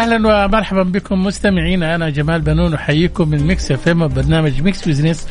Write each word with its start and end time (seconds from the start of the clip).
أهلا 0.00 0.44
ومرحبا 0.44 0.82
بكم 0.82 1.24
مستمعينا. 1.24 1.94
أنا 1.94 2.10
جمال 2.10 2.40
بنون 2.40 2.74
أحييكم 2.74 3.28
من 3.28 3.46
Mix 3.46 3.72
FM 3.72 4.08
برنامج 4.08 4.62
Mix 4.62 4.88
Business. 4.88 5.28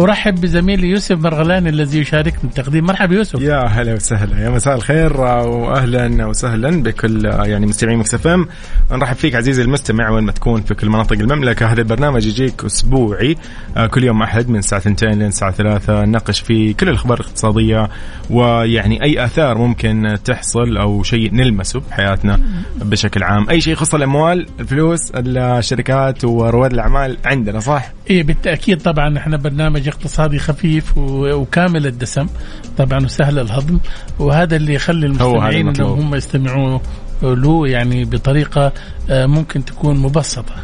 ارحب 0.00 0.40
بزميلي 0.40 0.88
يوسف 0.88 1.18
مرغلاني 1.18 1.68
الذي 1.68 1.98
يشاركني 1.98 2.50
التقديم. 2.50 2.84
مرحبا 2.84 3.14
يوسف. 3.14 3.40
يا 3.40 3.58
هلا 3.58 3.94
وسهلا. 3.94 4.44
يا 4.44 4.50
مساء 4.50 4.74
الخير 4.74 5.20
واهلا 5.20 6.26
وسهلا 6.26 6.82
بكل 6.82 7.24
يعني 7.24 7.66
مستمعين 7.66 7.98
Mix 7.98 8.14
FM. 8.14 8.46
نرحب 8.92 9.16
فيك 9.16 9.34
عزيزي 9.34 9.62
المستمع 9.62 10.10
وين 10.10 10.24
ما 10.24 10.32
تكون 10.32 10.62
في 10.62 10.74
كل 10.74 10.88
مناطق 10.88 11.12
المملكة. 11.18 11.66
هذا 11.66 11.80
البرنامج 11.80 12.26
يجيك 12.26 12.64
أسبوعي 12.64 13.36
آه، 13.76 13.86
كل 13.86 14.04
يوم 14.04 14.22
أحد 14.22 14.48
من 14.48 14.58
الساعة 14.58 14.78
2 14.86 15.12
لين 15.12 15.28
الساعة 15.28 15.50
3 15.52 16.04
نناقش 16.04 16.40
فيه 16.40 16.74
كل 16.74 16.88
الأخبار 16.88 17.20
الاقتصادية 17.20 17.88
ويعني 18.30 19.02
أي 19.02 19.24
آثار 19.24 19.58
ممكن 19.58 20.18
تحصل 20.24 20.76
أو 20.76 21.02
شيء 21.02 21.34
نلمسه 21.34 21.80
بحياتنا 21.90 22.40
بشكل 22.82 23.22
عام. 23.22 23.50
أي 23.50 23.60
شيء 23.60 23.72
يخص 23.72 23.94
الأموال 23.94 24.46
الفلوس 24.60 25.12
الشركات 25.16 26.24
ورواد 26.24 26.72
الأعمال 26.72 27.16
عندنا 27.24 27.60
صح؟ 27.60 27.92
إيه 28.10 28.22
بالتأكيد 28.22 28.82
طبعا 28.82 29.18
إحنا 29.18 29.36
برنامج 29.36 29.81
اقتصادي 29.90 30.38
خفيف 30.38 30.98
وكامل 30.98 31.86
الدسم. 31.86 32.26
طبعا 32.78 33.04
وسهل 33.04 33.38
الهضم. 33.38 33.78
وهذا 34.18 34.56
اللي 34.56 34.74
يخلي 34.74 35.06
المستمعين 35.06 35.68
إنهم. 35.68 36.00
هم 36.00 36.14
يستمعوا 36.14 36.78
له 37.22 37.68
يعني 37.68 38.04
بطريقة 38.04 38.72
آه، 39.10 39.26
ممكن 39.26 39.64
تكون 39.64 39.96
مبسطة. 39.96 40.54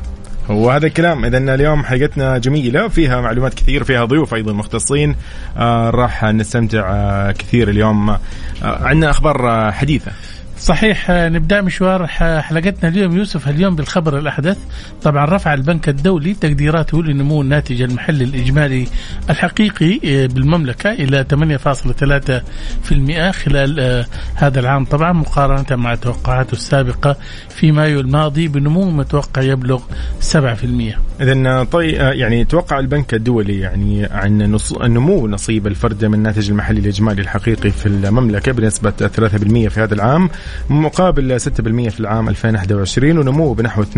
وهذا 0.49 0.87
الكلام. 0.87 1.25
اذا 1.25 1.55
اليوم 1.55 1.85
حلقتنا 1.85 2.39
جميلة 2.39 2.89
فيها 2.89 3.21
معلومات 3.21 3.55
كثير 3.55 3.85
فيها 3.85 4.05
ضيوف 4.05 4.35
أيضا 4.35 4.53
مختصين. 4.53 5.17
آه 5.57 5.91
راح 5.91 6.25
نستمتع 6.25 6.91
آه 6.91 7.33
كثير 7.33 7.71
اليوم. 7.71 8.11
آه 8.11 8.19
عندنا 8.63 9.11
أخبار 9.11 9.51
آه 9.51 9.71
حديثة. 9.71 10.13
صحيح 10.59 11.11
آه، 11.11 11.29
نبدأ 11.29 11.61
مشوار 11.61 12.07
ح- 12.07 12.39
حلقتنا 12.41 12.89
اليوم 12.89 13.17
يوسف 13.17 13.49
اليوم 13.49 13.77
بالخبر 13.77 14.19
الأحدث. 14.19 14.59
طبعا 15.03 15.25
رفع 15.25 15.55
البنك 15.55 15.89
الدولي 15.89 16.35
تقديراته 16.35 17.03
لنمو 17.03 17.43
الناتج 17.43 17.83
المحلي 17.83 18.25
الإجمالي 18.25 18.87
الحقيقي 19.31 20.01
آه، 20.05 20.27
بالمملكة 20.27 20.93
إلى 20.93 21.25
8.3% 21.25 23.31
خلال 23.31 23.81
آه، 23.81 24.07
هذا 24.35 24.61
العام. 24.61 24.85
طبعا 24.85 25.13
مقارنة 25.13 25.77
مع 25.77 25.95
توقعاته 25.95 26.53
السابقة 26.53 27.17
في 27.51 27.73
مايو 27.73 28.01
الماضي 28.01 28.49
بنمو 28.49 28.91
متوقع 28.91 29.43
يبلغ 29.43 29.81
7% 30.21 30.99
اذا 31.21 31.65
طي 31.65 31.89
يعني 31.91 32.45
توقع 32.45 32.79
البنك 32.79 33.15
الدولي 33.15 33.59
يعني 33.61 34.07
عن 34.07 34.43
نص... 34.43 34.79
نمو 34.79 35.27
نصيب 35.27 35.67
الفرد 35.67 36.05
من 36.05 36.15
الناتج 36.15 36.51
المحلي 36.51 36.81
الإجمالي 36.81 37.23
الحقيقي 37.23 37.71
في 37.71 37.87
المملكة 37.87 38.53
بنسبة 38.53 38.91
3% 38.91 39.69
في 39.69 39.81
هذا 39.81 39.95
العام 39.95 40.31
مقابل 40.71 41.41
6% 41.41 41.45
في 41.89 42.01
العام 42.01 42.29
2021 42.29 43.19
ونمو 43.19 43.53
بنحو 43.53 43.83
2.3 43.83 43.89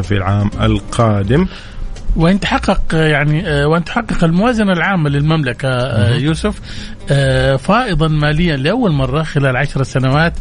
في 0.00 0.12
العام 0.12 0.50
القادم. 0.60 1.46
وإن 2.16 2.40
تحقق 2.40 2.94
يعني 2.94 3.48
آه، 3.48 3.66
وإن 3.66 3.84
تحقق 3.84 4.24
الموازنة 4.24 4.72
العامة 4.72 5.10
للمملكة 5.10 5.68
آه، 5.68 6.14
يوسف 6.14 6.60
آه، 7.10 7.56
فائضا 7.56 8.08
ماليا 8.08 8.56
لأول 8.56 8.92
مرة 8.92 9.22
خلال 9.22 9.56
عشر 9.56 9.82
سنوات 9.82 10.32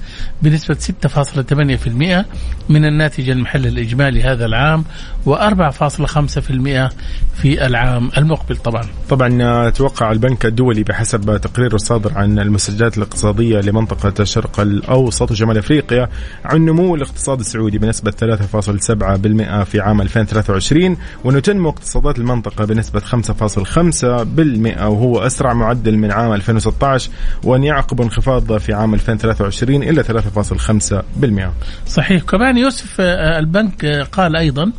بنسبة 0.42 0.76
6.8% 0.76 2.26
من 2.70 2.86
الناتج 2.86 3.30
المحلي 3.30 3.68
الإجمالي 3.68 4.24
هذا 4.24 4.46
العام 4.46 4.84
و4.5% 5.26 6.90
في 7.36 7.66
العام 7.66 8.12
المقبل 8.18 8.58
طبعا. 8.58 8.84
طبعا 9.10 9.70
توقع 9.70 10.12
البنك 10.12 10.46
الدولي 10.46 10.84
بحسب 10.84 11.38
تقرير 11.38 11.76
الصادر 11.76 12.12
عن 12.18 12.40
المستجدات 12.40 12.98
الاقتصادية 12.98 13.60
لمنطقة 13.60 14.14
الشرق 14.20 14.60
الأوسط 14.60 15.32
وشمال 15.32 15.58
أفريقيا 15.58 16.10
عن 16.46 16.66
نمو 16.66 16.96
الاقتصاد 16.96 17.40
السعودي 17.40 17.78
بنسبة 17.78 18.12
3.7% 18.12 19.64
في 19.64 19.80
عام 19.80 20.02
2023 20.02 20.98
وأنه 21.24 21.40
تنمو 21.40 21.63
اقتصادات 21.70 22.20
المنطقة 22.20 22.66
بنسبة 22.66 23.00
5.5% 23.00 24.82
وهو 24.82 25.20
أسرع 25.20 25.54
معدل 25.54 25.98
من 25.98 26.12
عام 26.12 26.34
2016 26.34 27.12
وأن 27.44 27.64
يعقب 27.64 28.02
انخفاض 28.02 28.58
في 28.58 28.74
عام 28.74 28.94
2023 28.94 29.84
إلى 29.84 30.04
3.5% 30.04 31.88
صحيح. 31.88 32.24
كمان 32.24 32.58
يوسف 32.58 33.02
آه، 33.02 33.40
البنك 33.40 33.86
آه، 33.86 34.04
قال 34.04 34.36
أيضا 34.36 34.72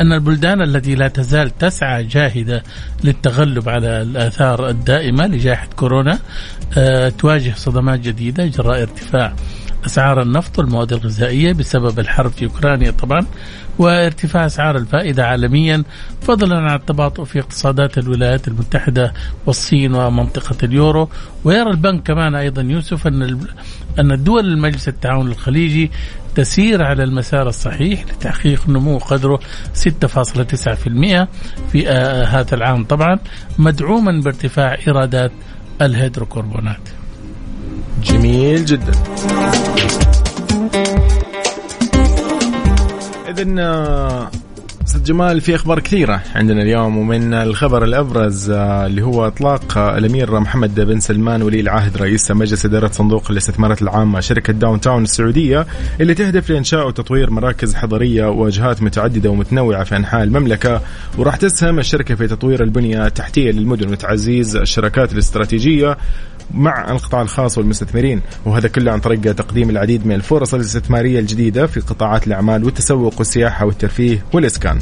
أن 0.00 0.12
البلدان 0.12 0.62
التي 0.62 0.94
لا 0.94 1.08
تزال 1.08 1.58
تسعى 1.58 2.04
جاهدة 2.04 2.62
للتغلب 3.04 3.68
على 3.68 4.02
الآثار 4.02 4.68
الدائمة 4.68 5.26
لجائحة 5.26 5.68
كورونا 5.76 6.18
آه، 6.78 7.08
تواجه 7.08 7.52
صدمات 7.56 8.00
جديدة 8.00 8.46
جراء 8.46 8.82
ارتفاع 8.82 9.34
أسعار 9.86 10.22
النفط 10.22 10.58
والمواد 10.58 10.92
الغذائية 10.92 11.52
بسبب 11.52 11.98
الحرب 11.98 12.30
في 12.30 12.44
أوكرانيا 12.44 12.90
طبعا 12.90 13.26
وارتفاع 13.78 14.46
أسعار 14.46 14.76
الفائدة 14.76 15.26
عالميا 15.26 15.84
فضلا 16.22 16.56
عن 16.58 16.74
التباطؤ 16.74 17.24
في 17.24 17.40
اقتصادات 17.40 17.98
الولايات 17.98 18.48
المتحدة 18.48 19.12
والصين 19.46 19.94
ومنطقة 19.94 20.56
اليورو. 20.62 21.08
ويرى 21.44 21.70
البنك 21.70 22.02
كمان 22.02 22.34
أيضا 22.34 22.62
يوسف 22.62 23.06
أن 23.06 23.40
أن 23.98 24.12
الدول 24.12 24.46
المجلس 24.46 24.88
التعاون 24.88 25.28
الخليجي 25.28 25.90
تسير 26.34 26.82
على 26.82 27.04
المسار 27.04 27.48
الصحيح 27.48 28.04
لتحقيق 28.04 28.68
نمو 28.68 28.98
قدره 28.98 29.40
6.9% 29.74 31.26
في 31.72 31.88
آه، 31.88 32.24
هذا 32.24 32.54
العام 32.54 32.84
طبعا 32.84 33.18
مدعوما 33.58 34.20
بارتفاع 34.20 34.78
إيرادات 34.86 35.32
الهيدروكربونات. 35.82 36.99
جميل 38.02 38.64
جدا. 38.64 38.92
اذا 43.28 44.30
أستاذ 44.90 45.02
جمال 45.02 45.40
في 45.40 45.54
أخبار 45.54 45.80
كثيرة 45.80 46.22
عندنا 46.34 46.62
اليوم 46.62 46.98
ومن 46.98 47.34
الخبر 47.34 47.84
الأبرز 47.84 48.50
آه، 48.50 48.86
اللي 48.86 49.02
هو 49.02 49.26
إطلاق 49.26 49.78
آه، 49.78 49.98
الأمير 49.98 50.40
محمد 50.40 50.80
بن 50.80 51.00
سلمان 51.00 51.42
ولي 51.42 51.60
العهد 51.60 51.96
رئيس 51.96 52.30
مجلس 52.30 52.66
إدارة 52.66 52.90
صندوق 52.92 53.30
الاستثمارات 53.30 53.82
العامة 53.82 54.20
شركة 54.20 54.52
Downtown 54.52 55.02
السعودية 55.02 55.66
اللي 56.00 56.14
تهدف 56.14 56.50
لإنشاء 56.50 56.86
وتطوير 56.86 57.30
مراكز 57.30 57.74
حضرية 57.74 58.26
وجهات 58.26 58.82
متعددة 58.82 59.30
ومتنوعة 59.30 59.84
في 59.84 59.96
أنحاء 59.96 60.22
المملكة. 60.22 60.80
وراح 61.18 61.36
تسهم 61.36 61.78
الشركة 61.78 62.14
في 62.14 62.26
تطوير 62.26 62.62
البنية 62.62 63.06
التحتيه 63.06 63.50
للمدن 63.50 63.92
وتعزيز 63.92 64.56
الشراكات 64.56 65.12
الاستراتيجية. 65.12 65.96
مع 66.54 66.90
القطاع 66.90 67.22
الخاص 67.22 67.58
والمستثمرين 67.58 68.20
وهذا 68.44 68.68
كله 68.68 68.92
عن 68.92 69.00
طريق 69.00 69.20
تقديم 69.20 69.70
العديد 69.70 70.06
من 70.06 70.12
الفرص 70.12 70.54
الاستثمارية 70.54 71.20
الجديدة 71.20 71.66
في 71.66 71.80
قطاعات 71.80 72.26
الأعمال 72.26 72.64
والتسوق 72.64 73.14
والسياحة 73.18 73.66
والترفيه 73.66 74.24
والإسكان. 74.32 74.78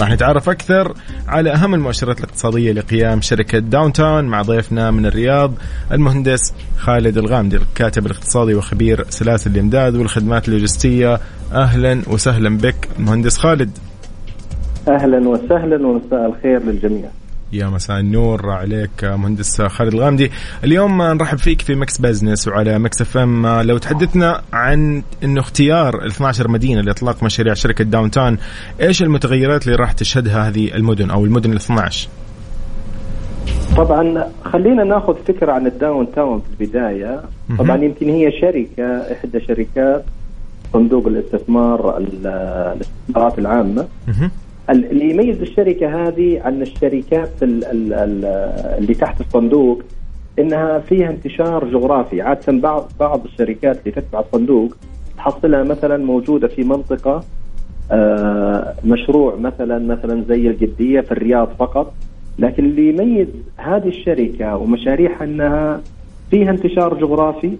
راح 0.00 0.10
نتعرف 0.10 0.48
أكثر 0.48 0.94
على 1.28 1.52
أهم 1.52 1.74
المؤشرات 1.74 2.18
الاقتصادية 2.18 2.72
لقيام 2.72 3.20
شركة 3.20 3.58
Downtown 3.58 4.24
مع 4.24 4.42
ضيفنا 4.42 4.90
من 4.90 5.06
الرياض 5.06 5.52
المهندس 5.92 6.52
خالد 6.76 7.18
الغامدي 7.18 7.56
الكاتب 7.56 8.06
الاقتصادي 8.06 8.54
وخبير 8.54 9.04
سلاسل 9.08 9.50
الإمداد 9.50 9.96
والخدمات 9.96 10.48
اللوجستية. 10.48 11.20
أهلا 11.52 12.02
وسهلا 12.08 12.56
بك 12.56 12.88
مهندس 12.98 13.38
خالد. 13.38 13.70
أهلا 14.88 15.28
وسهلا 15.28 15.86
ومساء 15.86 16.26
الخير 16.26 16.62
للجميع. 16.62 17.10
يا 17.52 17.66
مساء 17.66 18.00
النور 18.00 18.50
عليك 18.50 19.04
مهندس 19.04 19.62
خالد 19.62 19.94
الغامدي. 19.94 20.30
اليوم 20.64 21.02
نرحب 21.02 21.38
فيك 21.38 21.60
في 21.62 21.74
Mix 21.74 21.98
Business 21.98 22.48
وعلى 22.48 22.78
Mix 22.78 23.00
FM. 23.00 23.46
لو 23.46 23.78
تحدثنا 23.78 24.40
عن 24.52 25.02
إنه 25.24 25.40
اختيار 25.40 26.02
ال 26.02 26.06
12 26.06 26.48
مدينة 26.48 26.80
لإطلاق 26.80 27.22
مشاريع 27.22 27.54
شركة 27.54 27.84
Downtown 27.84 28.38
إيش 28.80 29.02
المتغيرات 29.02 29.64
اللي 29.66 29.76
راح 29.76 29.92
تشهدها 29.92 30.48
هذه 30.48 30.74
المدن 30.74 31.10
أو 31.10 31.24
المدن 31.24 31.50
ال 31.52 31.56
12 31.56 32.08
طبعا 33.76 34.24
خلينا 34.44 34.84
ناخذ 34.84 35.14
فكرة 35.28 35.52
عن 35.52 35.66
ال 35.66 36.12
Downtown 36.12 36.40
في 36.40 36.64
البداية. 36.64 37.20
طبعا 37.58 37.76
يمكن 37.76 38.08
هي 38.08 38.30
شركة 38.40 39.12
إحدى 39.12 39.40
شركات 39.48 40.04
صندوق 40.72 41.06
الاستثمار 41.06 41.98
ال- 41.98 42.26
الاستثمارات 42.76 43.38
العامة. 43.38 43.86
اللي 44.70 45.10
يميز 45.10 45.40
الشركة 45.40 46.08
هذه 46.08 46.40
عن 46.44 46.62
الشركات 46.62 47.42
ال- 47.42 47.64
ال- 47.64 47.92
ال- 47.92 48.24
اللي 48.78 48.94
تحت 48.94 49.20
الصندوق 49.20 49.82
إنها 50.38 50.78
فيها 50.78 51.10
انتشار 51.10 51.64
جغرافي. 51.64 52.22
عادة 52.22 52.52
بعض 52.52 52.90
بعض 53.00 53.24
الشركات 53.24 53.78
اللي 53.80 53.90
تتبع 53.90 54.20
الصندوق 54.20 54.76
تحصلها 55.16 55.62
مثلا 55.62 55.96
موجودة 56.04 56.48
في 56.48 56.62
منطقة 56.64 57.24
آه، 57.92 58.74
مشروع 58.84 59.36
مثلا 59.36 59.78
مثلا 59.78 60.24
زي 60.28 60.48
الجدية 60.48 61.00
في 61.00 61.12
الرياض 61.12 61.48
فقط. 61.58 61.94
لكن 62.38 62.64
اللي 62.64 62.88
يميز 62.88 63.26
هذه 63.56 63.88
الشركة 63.88 64.56
ومشاريعها 64.56 65.24
إنها 65.24 65.80
فيها 66.30 66.50
انتشار 66.50 66.94
جغرافي 67.00 67.52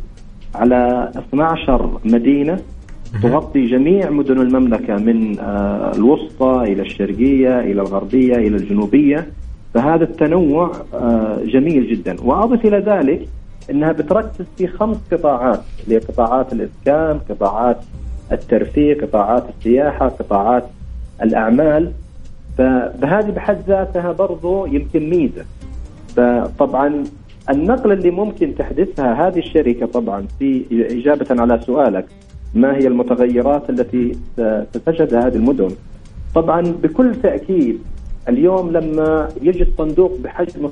على 0.54 1.10
12 1.16 2.00
مدينة. 2.04 2.58
تغطي 3.22 3.66
جميع 3.66 4.10
مدن 4.10 4.40
المملكة 4.40 4.96
من 4.96 5.38
آه، 5.38 5.92
الوسطى 5.94 6.62
إلى 6.62 6.82
الشرقية 6.82 7.60
إلى 7.60 7.80
الغربية 7.80 8.34
إلى 8.34 8.56
الجنوبية. 8.56 9.26
فهذا 9.74 10.04
التنوع 10.04 10.72
آه، 10.94 11.38
جميل 11.44 11.90
جدا. 11.90 12.16
وأضف 12.22 12.64
إلى 12.64 12.78
ذلك 12.78 13.28
إنها 13.70 13.92
بتركز 13.92 14.44
في 14.58 14.66
خمس 14.66 14.96
قطاعات 15.12 15.60
اللي 15.84 15.98
قطاعات 15.98 16.52
الإسكان، 16.52 17.20
قطاعات 17.30 17.76
الترفيه، 18.32 19.00
قطاعات 19.00 19.44
السياحة، 19.58 20.08
قطاعات 20.08 20.64
الأعمال. 21.22 21.92
فبهذه 22.58 23.30
بحد 23.30 23.58
ذاتها 23.68 24.12
برضو 24.12 24.66
يمكن 24.66 25.10
ميزة. 25.10 25.44
فطبعا 26.16 27.04
النقله 27.50 27.92
اللي 27.92 28.10
ممكن 28.10 28.54
تحدثها 28.58 29.28
هذه 29.28 29.38
الشركة 29.38 29.86
طبعا 29.86 30.26
في 30.38 30.64
إجابة 30.70 31.42
على 31.42 31.60
سؤالك 31.66 32.06
ما 32.54 32.76
هي 32.76 32.86
المتغيرات 32.86 33.70
التي 33.70 34.12
ستشهدها 34.74 35.26
هذه 35.26 35.34
المدن. 35.36 35.68
طبعا 36.34 36.60
بكل 36.82 37.14
تأكيد 37.14 37.78
اليوم 38.28 38.70
لما 38.72 39.28
يجي 39.42 39.62
الصندوق 39.62 40.18
بحجم 40.24 40.70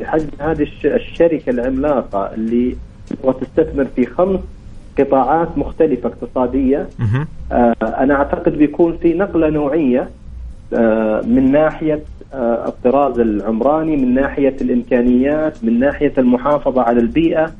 بحجم 0.00 0.28
هذه 0.38 0.66
الشركة 0.84 1.50
العملاقة 1.50 2.34
اللي 2.34 2.76
وتستثمر 3.24 3.84
في 3.84 4.06
خمس 4.06 4.40
قطاعات 4.98 5.58
مختلفة 5.58 6.08
اقتصادية 6.08 6.88
آه 7.52 7.74
أنا 7.82 8.14
أعتقد 8.14 8.52
بيكون 8.52 8.96
في 8.96 9.14
نقلة 9.14 9.48
نوعية 9.50 10.08
آه 10.74 11.20
من 11.20 11.52
ناحية 11.52 12.00
آه 12.34 12.68
الطراز 12.68 13.18
العمراني 13.18 13.96
من 13.96 14.14
ناحية 14.14 14.56
الإمكانيات 14.60 15.64
من 15.64 15.78
ناحية 15.80 16.12
المحافظة 16.18 16.82
على 16.82 17.00
البيئة. 17.00 17.52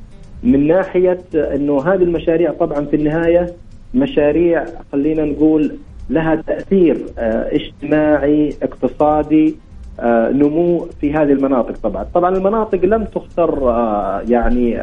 من 0.45 0.67
ناحية 0.67 1.19
إنه 1.35 1.83
هذه 1.83 2.03
المشاريع 2.03 2.53
طبعا 2.53 2.85
في 2.85 2.97
النهاية 2.97 3.55
مشاريع 3.95 4.65
خلينا 4.93 5.25
نقول 5.25 5.73
لها 6.11 6.35
تأثير 6.35 6.97
آه، 7.19 7.51
اجتماعي 7.53 8.55
اقتصادي 8.63 9.57
آه، 10.01 10.31
نمو 10.31 10.87
في 11.01 11.13
هذه 11.13 11.33
المناطق 11.33 11.79
طبعا. 11.83 12.07
طبعا 12.15 12.37
المناطق 12.37 12.85
لم 12.85 13.05
تختر 13.05 13.71
آه، 13.71 14.23
يعني 14.29 14.79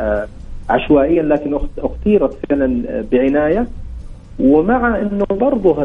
عشوائيا 0.70 1.24
لكن 1.24 1.60
أختيرت 1.78 2.38
فعلا 2.50 2.84
بعناية. 3.12 3.68
ومع 4.40 5.00
إنه 5.00 5.26
برضه 5.32 5.84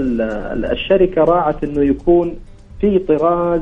الشركة 0.73 1.25
راعت 1.25 1.65
إنه 1.65 1.83
يكون 1.83 2.35
في 2.81 2.99
طراز 2.99 3.61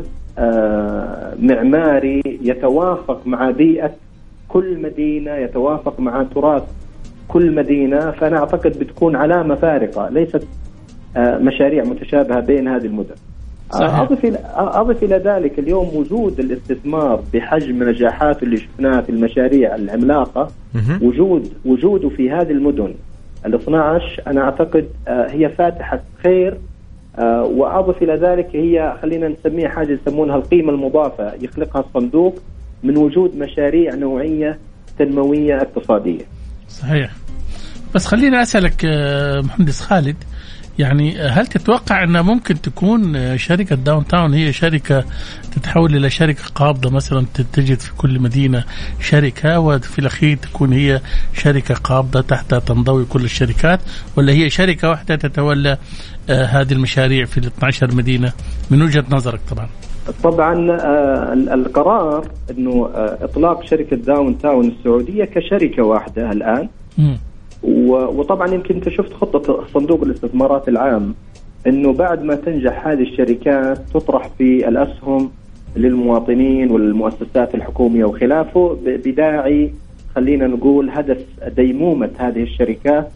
معماري 1.38 2.22
يتوافق 2.24 3.26
مع 3.26 3.50
بيئة 3.50 3.90
كل 4.54 4.82
مدينة 4.82 5.34
يتوافق 5.34 6.00
مع 6.00 6.22
تراث 6.34 6.62
كل 7.28 7.54
مدينة 7.54 8.10
فأنا 8.10 8.38
أعتقد 8.38 8.78
بتكون 8.78 9.16
علامة 9.16 9.54
فارقة 9.54 10.08
ليست 10.08 10.46
آه، 11.16 11.38
مشاريع 11.38 11.84
متشابهة 11.84 12.40
بين 12.40 12.68
هذه 12.68 12.86
المدن. 12.86 13.14
صحيح. 13.70 14.00
أضف 14.00 14.24
إلى 14.24 14.38
أضف 14.54 15.02
إلى 15.02 15.16
ذلك 15.16 15.58
اليوم 15.58 15.90
وجود 15.96 16.40
الاستثمار 16.40 17.20
بحجم 17.34 17.88
نجاحاته 17.88 18.44
اللي 18.44 18.56
شفناها 18.56 19.00
في 19.00 19.10
المشاريع 19.10 19.74
العملاقة 19.74 20.48
وجود 21.02 21.52
وجوده 21.64 22.08
في 22.08 22.30
هذه 22.30 22.50
المدن 22.50 22.94
ال 23.46 23.54
12 23.54 24.22
أنا 24.26 24.40
أعتقد 24.40 24.88
آه، 25.08 25.26
هي 25.30 25.48
فاتحة 25.48 26.00
خير 26.22 26.58
آه، 27.18 27.44
وأضف 27.44 28.02
إلى 28.02 28.14
ذلك 28.14 28.56
هي 28.56 28.96
خلينا 29.02 29.28
نسميها 29.28 29.68
حاجة 29.68 29.92
يسمونها 29.92 30.36
القيمة 30.36 30.72
المضافة 30.72 31.34
يخلقها 31.42 31.80
الصندوق 31.80 32.34
من 32.84 32.96
وجود 32.96 33.36
مشاريع 33.36 33.94
نوعية 33.94 34.58
تنموية 34.98 35.56
اقتصادية. 35.56 36.24
صحيح. 36.68 37.10
بس 37.94 38.06
خليني 38.06 38.42
أسألك 38.42 38.84
مهندس 39.44 39.80
خالد 39.80 40.16
يعني 40.78 41.18
هل 41.20 41.46
تتوقع 41.46 42.04
إنها 42.04 42.22
ممكن 42.22 42.60
تكون 42.60 43.38
شركة 43.38 43.76
داون 43.76 44.06
تاون 44.06 44.34
هي 44.34 44.52
شركة 44.52 45.04
تتحول 45.56 45.96
إلى 45.96 46.10
شركة 46.10 46.42
قابضة 46.54 46.90
مثلا 46.90 47.26
تجد 47.52 47.80
في 47.80 47.94
كل 47.94 48.20
مدينة 48.20 48.64
شركة 49.00 49.60
وفي 49.60 49.98
الأخير 49.98 50.36
تكون 50.36 50.72
هي 50.72 51.00
شركة 51.34 51.74
قابضة 51.74 52.20
تحت 52.20 52.54
تنضوي 52.54 53.04
كل 53.04 53.24
الشركات 53.24 53.80
ولا 54.16 54.32
هي 54.32 54.50
شركة 54.50 54.88
واحدة 54.88 55.16
تتولى 55.16 55.78
آه، 56.30 56.44
هذه 56.44 56.72
المشاريع 56.72 57.24
في 57.24 57.38
ال 57.38 57.46
12 57.46 57.94
مدينة 57.94 58.32
من 58.70 58.82
وجهة 58.82 59.04
نظرك 59.10 59.40
طبعا؟ 59.50 59.68
طبعا 60.22 60.70
آه، 60.70 61.32
القرار 61.32 62.28
إنه 62.50 62.90
آه، 62.94 63.18
إطلاق 63.24 63.64
شركة 63.64 63.96
داون 63.96 64.38
تاون 64.38 64.68
السعودية 64.68 65.24
كشركة 65.24 65.82
واحدة 65.82 66.32
الآن. 66.32 66.68
وطبعا 67.64 68.54
يمكن 68.54 68.74
أنت 68.74 68.88
شفت 68.88 69.12
خطة 69.12 69.64
صندوق 69.74 70.02
الاستثمارات 70.02 70.68
العام 70.68 71.14
إنه 71.66 71.92
بعد 71.92 72.22
ما 72.22 72.34
تنجح 72.34 72.86
هذه 72.86 73.02
الشركات 73.02 73.78
تطرح 73.94 74.28
في 74.38 74.68
الأسهم 74.68 75.30
للمواطنين 75.76 76.70
والمؤسسات 76.70 77.54
الحكومية 77.54 78.04
وخلافه 78.04 78.78
بداعي 78.84 79.72
خلينا 80.14 80.46
نقول 80.46 80.90
هدف 80.90 81.24
ديمومة 81.56 82.10
هذه 82.18 82.42
الشركات 82.42 83.08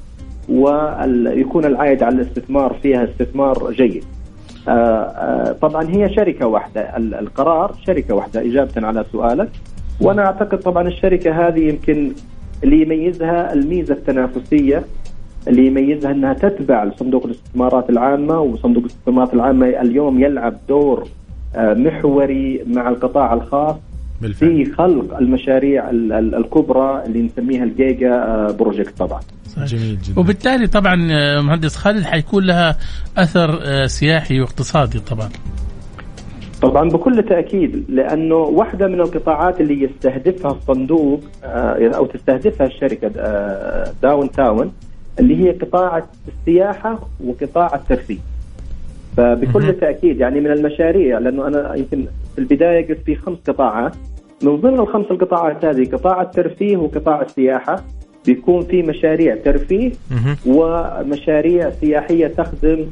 ويكون 0.49 1.65
العائد 1.65 2.03
على 2.03 2.15
الاستثمار 2.15 2.77
فيها 2.83 3.05
استثمار 3.05 3.73
جيد. 3.73 4.05
آه، 4.69 4.73
آه، 4.73 5.53
طبعا 5.53 5.89
هي 5.89 6.15
شركة 6.15 6.47
واحدة 6.47 6.97
القرار 6.97 7.75
شركة 7.87 8.15
واحدة 8.15 8.41
إجابة 8.41 8.87
على 8.87 9.05
سؤالك 9.13 9.51
وأنا 10.01 10.27
أعتقد 10.27 10.59
طبعا 10.59 10.89
الشركة 10.89 11.49
هذه 11.49 11.69
يمكن 11.69 12.13
اللي 12.65 12.83
يميزها 12.83 13.53
الميزة 13.53 13.95
التنافسية 13.95 14.85
اللي 15.49 15.67
يميزها 15.67 16.11
إنها 16.11 16.35
تتبع 16.35 16.91
صندوق 16.97 17.25
الاستثمارات 17.25 17.91
العامة 17.91 18.41
وصندوق 18.41 18.83
الاستثمارات 18.85 19.35
العامة 19.35 19.67
اليوم 19.67 20.23
يلعب 20.23 20.55
دور 20.69 21.09
آه، 21.57 21.75
محوري 21.75 22.65
مع 22.67 22.89
القطاع 22.89 23.35
الخاص 23.35 23.77
بالفعل. 24.23 24.65
في 24.65 24.73
خلق 24.73 25.17
المشاريع 25.17 25.91
الكبرى 25.91 27.03
اللي 27.07 27.23
نسميها 27.23 27.65
الجيجا 27.65 28.15
آه، 28.15 28.51
project 28.51 28.99
طبعا. 28.99 29.21
جميل 29.57 29.99
جدا. 30.03 30.21
وبالتالي 30.21 30.67
طبعا 30.67 31.09
آه، 31.11 31.41
مهندس 31.41 31.77
خالد 31.77 32.05
حيكون 32.05 32.45
لها 32.45 32.77
أثر 33.17 33.87
سياحي 33.87 34.41
واقتصادي 34.41 34.99
طبعا. 34.99 35.29
طبعا 36.63 36.89
بكل 36.89 37.23
تأكيد 37.23 37.85
لأنه 37.89 38.35
واحدة 38.35 38.87
من 38.87 39.01
القطاعات 39.01 39.61
اللي 39.61 39.83
يستهدفها 39.83 40.51
الصندوق 40.51 41.21
آه، 41.45 41.91
أو 41.97 42.07
تستهدفها 42.07 42.67
الشركة 42.67 43.11
آه، 43.17 43.93
Downtown 44.03 44.73
اللي 45.21 45.45
هي 45.45 45.51
قطاع 45.51 46.05
السياحة 46.29 46.99
وقطاع 47.25 47.75
الترفيه. 47.75 48.19
فبكل 49.17 49.73
تأكيد 49.73 50.21
يعني 50.21 50.41
من 50.41 50.51
المشاريع 50.51 51.19
لأنه 51.19 51.47
أنا 51.47 51.75
يمكن 51.75 52.07
في 52.35 52.39
البداية 52.39 52.89
قلت 52.89 52.99
في 53.07 53.17
خمس 53.17 53.39
قطاعات. 53.49 53.93
من 54.43 54.57
ضمن 54.57 54.81
الخمس 54.81 55.07
القطاعات 55.11 55.65
هذه 55.65 55.91
قطاع 55.91 56.23
الترفيه 56.23 56.77
وقطاع 56.77 57.23
السياحة 57.23 57.85
بيكون 58.27 58.63
في 58.63 58.83
مشاريع 58.83 59.37
ترفيه 59.37 59.93
ومشاريع 60.47 61.71
سياحية 61.71 62.27
تخدم 62.27 62.87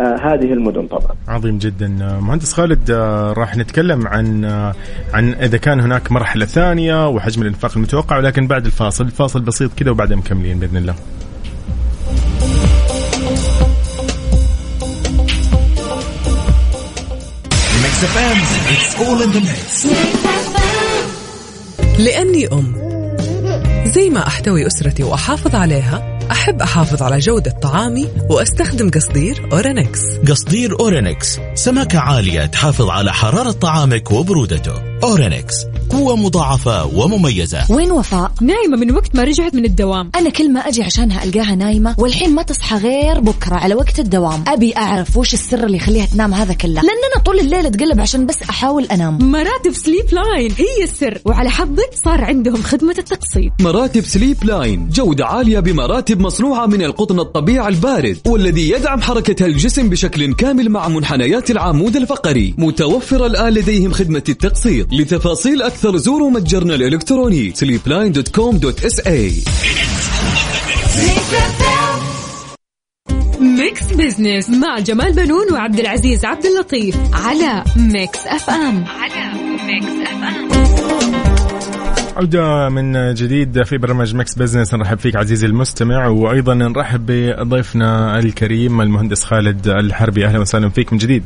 هذه 0.00 0.52
المدن 0.52 0.86
طبعا. 0.86 1.16
عظيم 1.28 1.58
جدا. 1.58 1.98
آه، 2.02 2.20
مهندس 2.20 2.52
خالد 2.52 2.90
آه 2.90 3.32
راح 3.32 3.56
نتكلم 3.56 4.06
عن 4.06 4.44
آه 4.44 4.74
عن 5.14 5.34
إذا 5.34 5.58
كان 5.58 5.80
هناك 5.80 6.12
مرحلة 6.12 6.44
ثانية 6.44 7.08
وحجم 7.08 7.42
الإنفاق 7.42 7.72
المتوقع 7.76 8.18
ولكن 8.18 8.46
بعد 8.46 8.66
الفاصل 8.66 9.04
الفاصل 9.04 9.40
بسيط 9.40 9.74
كذا 9.74 9.90
وبعدين 9.90 10.18
مكملين 10.18 10.58
بإذن 10.58 10.76
الله. 10.76 10.94
لأني 21.98 22.46
أم. 22.52 22.82
زي 23.84 24.10
ما 24.10 24.26
أحتوي 24.26 24.66
أسرتي 24.66 25.02
وأحافظ 25.02 25.54
عليها 25.54 26.11
أحب 26.30 26.62
أحافظ 26.62 27.02
على 27.02 27.18
جودة 27.18 27.50
طعامي 27.50 28.08
وأستخدم 28.30 28.90
قصدير 28.90 29.48
أورينكس. 29.52 30.00
قصدير 30.28 30.80
أورينكس 30.80 31.38
سماكة 31.54 31.98
عالية 31.98 32.46
تحافظ 32.46 32.90
على 32.90 33.12
حرارة 33.12 33.52
طعامك 33.52 34.12
وبرودته. 34.12 34.91
أورينكس 35.04 35.54
قوة 35.90 36.16
مضاعفة 36.16 36.84
ومميزة. 36.84 37.66
وين 37.70 37.92
وفاء؟ 37.92 38.32
نايمة 38.40 38.76
من 38.76 38.90
وقت 38.90 39.16
ما 39.16 39.24
رجعت 39.24 39.54
من 39.54 39.64
الدوام. 39.64 40.10
أنا 40.14 40.30
كل 40.30 40.52
ما 40.52 40.60
أجي 40.60 40.82
عشانها 40.82 41.24
ألقاها 41.24 41.54
نايمة 41.54 41.94
والحين 41.98 42.34
ما 42.34 42.42
تصحى 42.42 42.76
غير 42.76 43.20
بكرة 43.20 43.54
على 43.54 43.74
وقت 43.74 43.98
الدوام. 43.98 44.44
أبي 44.46 44.76
أعرف 44.76 45.16
وش 45.16 45.34
السر 45.34 45.64
اللي 45.64 45.76
يخليها 45.76 46.06
تنام 46.06 46.34
هذا 46.34 46.54
كله. 46.54 46.74
لأننا 46.74 47.24
طول 47.24 47.40
الليل 47.40 47.66
أتقلب 47.66 48.00
عشان 48.00 48.26
بس 48.26 48.42
أحاول 48.50 48.84
أنام. 48.84 49.30
مراتب 49.30 49.72
Sleepline 49.72 50.52
هي 50.58 50.84
السر. 50.84 51.18
وعلى 51.24 51.50
حظك 51.50 51.90
صار 52.04 52.24
عندهم 52.24 52.62
خدمة 52.62 52.94
التقسيط. 52.98 53.52
مراتب 53.60 54.04
Sleepline 54.04 54.88
جودة 54.88 55.26
عالية 55.26 55.60
بمراتب 55.60 56.20
مصنوعة 56.20 56.66
من 56.66 56.82
القطن 56.82 57.20
الطبيعي 57.20 57.68
البارد 57.68 58.18
والذي 58.26 58.70
يدعم 58.70 59.00
حركة 59.00 59.46
الجسم 59.46 59.88
بشكل 59.88 60.34
كامل 60.34 60.68
مع 60.68 60.88
منحنيات 60.88 61.50
العمود 61.50 61.96
الفقري. 61.96 62.54
متوفرة 62.58 63.26
الآن 63.26 63.52
لديهم 63.52 63.92
خدمة 63.92 64.22
التقسيط. 64.28 64.91
لتفاصيل 64.92 65.62
أكثر 65.62 65.96
زوروا 65.96 66.30
متجرنا 66.30 66.74
الإلكتروني 66.74 67.52
sleepline.com.sa 67.52 69.08
Mix 73.40 73.92
Business 73.92 74.50
مع 74.50 74.78
جمال 74.78 75.12
بنون 75.12 75.52
وعبد 75.52 75.80
العزيز 75.80 76.24
عبد 76.24 76.46
اللطيف 76.46 76.96
على 77.12 77.64
Mix 77.76 78.26
FM 78.26 78.84
على 78.84 79.32
Mix 79.66 79.86
FM 79.86 80.48
عودة 82.16 82.68
من 82.68 83.14
جديد 83.14 83.62
في 83.62 83.78
برنامج 83.78 84.14
Mix 84.14 84.34
Business 84.34 84.74
نرحب 84.74 84.98
فيك 84.98 85.16
عزيزي 85.16 85.46
المستمع 85.46 86.06
وأيضا 86.06 86.54
نرحب 86.54 87.06
بضيفنا 87.06 88.18
الكريم 88.18 88.80
المهندس 88.80 89.24
خالد 89.24 89.68
الحربي. 89.68 90.26
أهلا 90.26 90.38
وسهلا 90.38 90.68
فيك 90.68 90.92
من 90.92 90.98
جديد. 90.98 91.24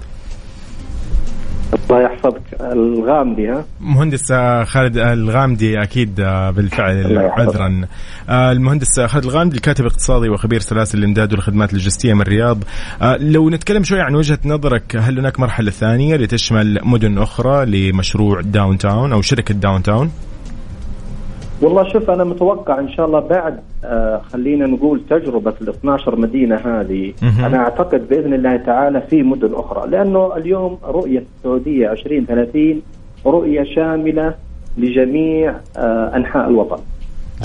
الله 1.91 2.03
يحفظك. 2.03 2.36
الغامدي 2.76 3.49
ها؟ 3.49 3.64
مهندس 3.80 4.33
خالد 4.64 4.97
الغامدي 4.99 5.83
أكيد 5.83 6.14
بالفعل 6.56 6.97
الله 6.97 7.23
يحفظك. 7.23 7.49
عذرا. 7.49 7.87
آه، 8.28 8.52
المهندس 8.52 9.00
خالد 9.00 9.25
الغامدي 9.25 9.56
الكاتب 9.56 9.80
الاقتصادي 9.87 10.28
وخبير 10.28 10.61
سلاسل 10.61 10.99
الإمداد 10.99 11.33
والخدمات 11.33 11.71
اللوجستية 11.71 12.14
من 12.14 12.21
الرياض. 12.21 12.59
آه، 13.02 13.16
لو 13.16 13.50
نتكلم 13.50 13.83
شوي 13.83 14.00
عن 14.00 14.14
وجهة 14.14 14.38
نظرك 14.45 14.97
هل 14.97 15.18
هناك 15.18 15.40
مرحلة 15.40 15.71
ثانية 15.71 16.16
لتشمل 16.16 16.78
مدن 16.85 17.18
أخرى 17.18 17.66
لمشروع 17.66 18.40
Downtown 18.41 19.12
أو 19.12 19.23
شركة 19.23 19.54
Downtown 19.55 20.11
والله 21.63 21.89
شوف 21.93 22.11
أنا 22.11 22.25
متوقع 22.25 22.79
إن 22.81 22.89
شاء 22.89 23.07
الله 23.07 23.21
بعد 23.21 23.61
آه 23.85 24.19
خلينا 24.33 24.67
نقول 24.67 25.01
تجربة 25.11 25.53
ال 25.63 25.69
12 25.69 26.17
مدينة 26.17 26.57
هذه. 26.57 27.13
أنا 27.47 27.57
أعتقد 27.59 28.09
بإذن 28.09 28.35
الله 28.35 28.57
تعالى 28.57 29.01
في 29.01 29.23
مدن 29.23 29.55
أخرى 29.55 29.91
لأنه 29.91 30.37
اليوم 30.37 30.79
رؤية 30.85 31.25
السعودية 31.39 31.93
2030 31.93 32.83
رؤية 33.27 33.63
شاملة 33.63 34.35
لجميع 34.79 35.55
آه 35.77 36.17
أنحاء 36.17 36.49
الوطن. 36.49 36.79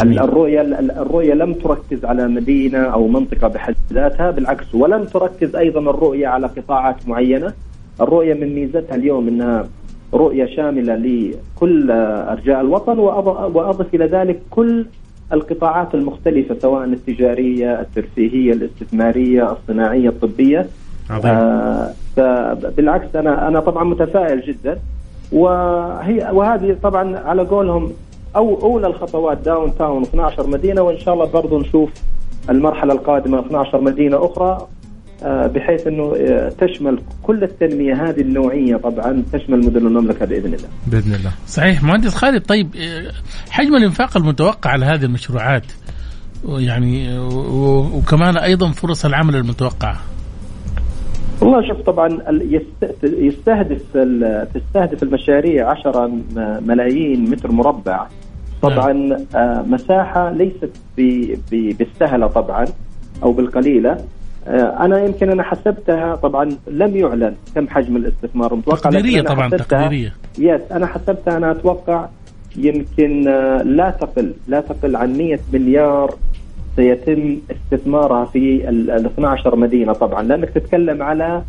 جميل. 0.04 0.20
الرؤية 0.20 0.62
الرؤية 1.02 1.34
لم 1.34 1.54
تركز 1.54 2.06
على 2.06 2.28
مدينة 2.28 2.78
أو 2.80 3.08
منطقة 3.08 3.48
بحد 3.48 3.76
ذاتها 3.94 4.32
بالعكس 4.32 4.76
ولم 4.76 5.04
تركز 5.04 5.56
أيضا 5.56 5.80
الرؤية 5.80 6.28
على 6.28 6.48
قطاعات 6.48 7.08
معينة. 7.08 7.54
الرؤية 8.02 8.34
من 8.34 8.56
ميزتها 8.56 8.96
اليوم 8.96 9.28
إنها 9.28 9.66
رؤية 10.14 10.46
شاملة 10.46 10.96
لكل 10.96 11.92
أرجاء 11.92 12.62
الوطن 12.62 12.96
وأض- 12.96 13.56
وأضف 13.56 13.96
إلى 13.96 14.06
ذلك 14.06 14.40
كل 14.50 14.86
القطاعات 15.34 15.96
المختلفة 15.96 16.56
سواء 16.62 16.84
التجارية، 16.84 17.82
الترفيهية، 17.82 18.54
الاستثمارية، 18.54 19.52
الصناعية، 19.52 20.10
الطبية. 20.10 20.68
عظيم. 21.10 21.32
آه 21.32 21.90
فبالعكس 22.16 23.16
أنا 23.16 23.48
أنا 23.48 23.60
طبعا 23.60 23.84
متفائل 23.84 24.42
جدا 24.42 24.80
وهي 25.32 26.30
وهذه 26.34 26.78
طبعا 26.84 27.18
على 27.20 27.42
قولهم 27.44 27.92
أو 28.36 28.62
أولى 28.62 28.88
الخطوات 28.88 29.38
داون 29.38 29.72
تاون 29.80 30.02
12 30.02 30.48
مدينة 30.48 30.82
وإن 30.82 30.98
شاء 30.98 31.14
الله 31.14 31.26
برضو 31.26 31.60
نشوف 31.60 31.90
المرحلة 32.50 32.94
القادمة 32.94 33.40
12 33.40 33.82
مدينة 33.82 34.26
أخرى 34.26 34.48
آه، 34.50 34.68
بحيث 35.26 35.88
إنه 35.88 36.16
آه، 36.16 36.50
تشمل 36.50 37.02
كل 37.24 37.44
التنمية 37.44 37.94
هذه 38.10 38.22
النوعية 38.22 38.76
طبعا 38.76 39.24
تشمل 39.34 39.60
مدن 39.60 39.88
المملكة 39.88 40.26
بإذن 40.26 40.54
الله. 40.54 40.68
بإذن 40.88 41.14
الله. 41.14 41.32
صحيح. 41.48 41.84
مهندس 41.84 42.16
خالد 42.16 42.42
طيب 42.46 42.76
آه، 42.76 43.12
حجم 43.52 43.76
الإنفاق 43.76 44.18
المتوقع 44.18 44.70
على 44.70 44.86
هذه 44.86 45.04
المشروعات 45.06 45.66
يعني 46.48 47.20
وكمان 47.94 48.38
أيضا 48.38 48.72
فرص 48.72 49.06
العمل 49.06 49.36
المتوقعة. 49.36 49.98
والله 51.42 51.68
شوف 51.68 51.82
طبعا 51.86 52.08
يستهدف 53.04 53.82
ال- 53.96 54.48
تستهدف 54.54 55.04
المشاريع 55.04 55.70
10 55.72 56.08
م- 56.08 56.24
ملايين 56.68 57.30
متر 57.30 57.52
مربع. 57.52 58.08
طبعا 58.62 59.18
آه، 59.36 59.62
مساحة 59.68 60.32
ليست 60.32 60.70
بالسهلة 61.52 62.28
طبعا 62.28 62.66
أو 63.24 63.34
بالقليلة. 63.34 63.92
آه، 63.92 63.98
أنا 64.48 65.04
يمكن 65.06 65.30
أنا 65.30 65.44
حسبتها 65.44 66.16
طبعا 66.16 66.50
لم 66.68 66.96
يعلن 66.98 67.36
كم 67.56 67.68
حجم 67.68 67.96
الاستثمار 67.98 68.56
متوقع 68.56 68.90
لكن 68.90 68.98
تقديرية 69.00 69.22
طبعا 69.22 69.50
تقديرية. 69.50 70.14
يس 70.40 70.62
أنا 70.72 70.86
حسبتها 70.86 71.38
أنا 71.38 71.52
أتوقع 71.52 72.08
يمكن 72.58 73.28
آه، 73.28 73.62
لا 73.64 73.90
تقل 73.90 74.34
لا 74.48 74.62
تقل 74.62 74.96
عن 74.96 75.18
100 75.18 75.40
مليار 75.54 76.16
سيتم 76.76 77.38
استثمارها 77.52 78.26
في 78.26 78.70
ال 78.70 78.92
ال 78.92 79.06
12 79.06 79.56
مدينة 79.56 79.94
طبعا 79.94 80.24
لأنك 80.24 80.50
تتكلم 80.50 81.04
على 81.04 81.42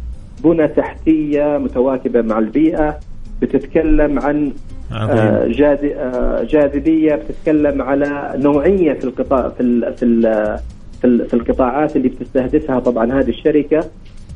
بنى 0.44 0.68
تحتية 0.68 1.58
متواكبة 1.58 2.22
مع 2.22 2.38
البيئة 2.38 2.98
بتتكلم 3.42 4.18
عن 4.18 4.52
آه، 4.92 5.46
جاذ- 5.48 5.96
آه، 5.96 6.42
جاذبية 6.42 7.14
بتتكلم 7.14 7.82
على 7.82 8.32
نوعية 8.36 8.92
في 8.92 9.04
القطاع 9.04 9.48
في 9.48 9.60
ال 9.62 9.94
في 9.96 10.04
ال 10.04 10.58
في, 11.02 11.08
ال 11.08 11.26
في 11.28 11.34
القطاعات 11.34 11.96
اللي 11.96 12.08
بتستهدفها 12.08 12.78
طبعا 12.80 13.12
هذه 13.20 13.28
الشركة. 13.28 13.84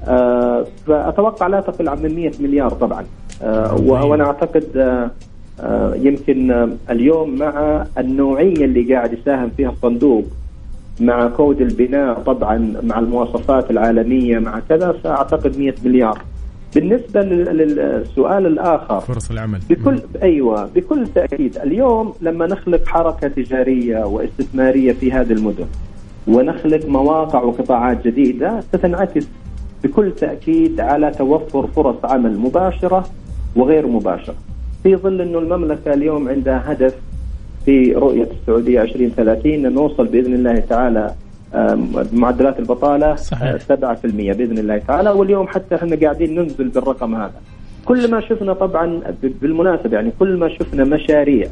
آه، 0.09 0.67
فأتوقع 0.87 1.47
لا 1.47 1.61
تقل 1.61 1.89
عن 1.89 2.03
100 2.03 2.31
مليار 2.41 2.71
طبعا. 2.71 3.05
آه، 3.43 3.75
وأنا 4.05 4.25
أعتقد 4.25 4.65
آه، 5.61 5.95
يمكن 5.95 6.69
اليوم 6.91 7.39
مع 7.39 7.85
النوعية 7.99 8.65
اللي 8.65 8.95
قاعد 8.95 9.13
يساهم 9.13 9.51
فيها 9.57 9.71
الصندوق 9.71 10.25
مع 11.01 11.29
كود 11.29 11.61
البناء 11.61 12.15
طبعا 12.21 12.75
مع 12.83 12.99
المواصفات 12.99 13.71
العالمية 13.71 14.39
مع 14.39 14.61
كذا 14.69 14.93
فأعتقد 14.93 15.59
100 15.59 15.75
مليار. 15.85 16.19
بالنسبة 16.75 17.21
لل- 17.23 17.57
للسؤال 17.57 18.47
الآخر 18.47 19.01
فرص 19.01 19.31
العمل. 19.31 19.59
بكل 19.71 19.99
أيوه 20.23 20.69
بكل 20.75 21.07
تأكيد 21.15 21.57
اليوم 21.59 22.13
لما 22.21 22.47
نخلق 22.47 22.87
حركة 22.87 23.29
تجارية 23.29 24.05
واستثمارية 24.05 24.93
في 24.93 25.13
هذه 25.13 25.33
المدن 25.33 25.65
ونخلق 26.29 26.87
مواقع 26.89 27.43
وقطاعات 27.43 28.07
جديدة 28.07 28.61
ستنعكس 28.61 29.27
بكل 29.85 30.13
تأكيد 30.13 30.81
على 30.81 31.11
توفر 31.11 31.67
فرص 31.67 31.97
عمل 32.05 32.39
مباشرة 32.39 33.05
وغير 33.57 33.87
مباشرة 33.87 34.35
في 34.83 34.97
ظل 34.97 35.21
انه 35.21 35.39
المملكة 35.39 35.95
اليوم 35.95 36.29
عندها 36.29 36.63
هدف 36.73 36.95
في 37.65 37.93
رؤية 37.93 38.29
السعودية 38.41 38.83
2030 38.83 39.53
ان 39.53 39.73
نوصل 39.75 40.07
بإذن 40.07 40.35
الله 40.35 40.55
تعالى 40.59 41.11
معدلات 42.13 42.59
البطالة 42.59 43.15
صحيح. 43.17 43.43
آه، 43.43 43.59
7% 43.59 44.33
بإذن 44.33 44.59
الله 44.59 44.79
تعالى 44.79 45.11
واليوم 45.11 45.47
حتى 45.49 45.75
إحنا 45.75 45.97
قاعدين 45.97 46.35
ننزل 46.41 46.69
بالرقم 46.69 47.15
هذا 47.15 47.41
كل 47.85 48.11
ما 48.11 48.21
شفنا 48.21 48.53
طبعا 48.53 48.87
ب- 49.23 49.33
بالمناسبة 49.43 49.97
يعني 49.97 50.13
كل 50.19 50.37
ما 50.37 50.49
شفنا 50.49 50.85
مشاريع 50.85 51.47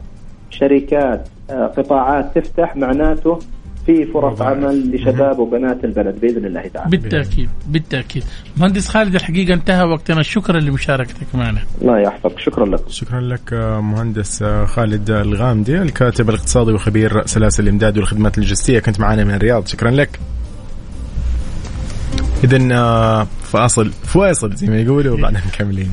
شركات 0.50 1.28
آه، 1.50 1.66
قطاعات 1.66 2.38
تفتح 2.38 2.76
معناته 2.76 3.38
في 3.86 4.06
فرص. 4.14 4.40
عمل 4.42 4.94
لشباب 4.94 5.38
وبنات 5.38 5.84
البلد 5.84 6.20
بإذن 6.20 6.44
الله 6.44 6.68
تعالى. 6.68 6.90
بالتأكيد 6.90 7.48
بالتأكيد. 7.68 8.24
مهندس 8.56 8.88
خالد 8.88 9.14
الحقيقة 9.14 9.54
انتهى 9.54 9.84
وقتنا. 9.84 10.22
شكرا 10.22 10.60
لمشاركتك 10.60 11.34
معنا. 11.34 11.60
الله 11.82 11.98
يحفظك. 11.98 12.38
شكرا 12.38 12.66
لكم 12.66 12.84
شكرا 12.88 13.20
لك 13.20 13.52
آه، 13.52 13.80
مهندس 13.80 14.42
آه، 14.42 14.64
خالد 14.64 15.10
الغامدي 15.10 15.82
الكاتب 15.82 16.30
الاقتصادي 16.30 16.72
وخبير 16.72 17.26
سلاسل 17.26 17.62
الإمداد 17.62 17.98
والخدمات 17.98 18.38
اللوجستية. 18.38 18.78
كنت 18.78 19.00
معنا 19.00 19.24
من 19.24 19.34
الرياض. 19.34 19.66
شكرا 19.66 19.90
لك. 19.90 20.18
اذا 22.44 23.24
فاصل 23.42 23.90
فواصل 23.90 24.54
زي 24.54 24.66
ما 24.66 24.80
يقولوا 24.80 25.14
وبعدين 25.14 25.40
مكملين. 25.54 25.92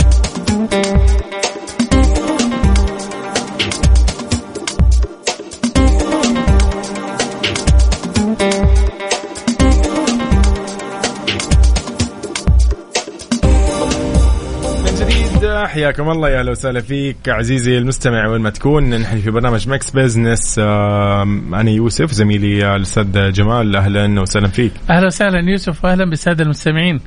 حياكم 15.67 16.09
الله 16.09 16.29
يا 16.29 16.39
أهلا 16.39 16.51
وسهلا 16.51 16.81
فيك 16.81 17.29
عزيزي 17.29 17.77
المستمع 17.77 18.27
وين 18.27 18.41
ما 18.41 18.49
تكون 18.49 18.89
نحن 18.89 19.19
في 19.19 19.31
برنامج 19.31 19.69
Mix 19.69 19.91
Business 19.91 20.59
أنا 20.59 21.69
يوسف 21.71 22.11
زميلي 22.11 22.75
الأستاذ 22.75 23.31
جمال 23.31 23.75
أهلا 23.75 24.21
وسهلا 24.21 24.47
فيك. 24.47 24.71
أهلا 24.89 25.05
وسهلا 25.05 25.49
يوسف 25.49 25.85
واهلا 25.85 26.05
بالسادة 26.09 26.43
المستمعين. 26.43 26.99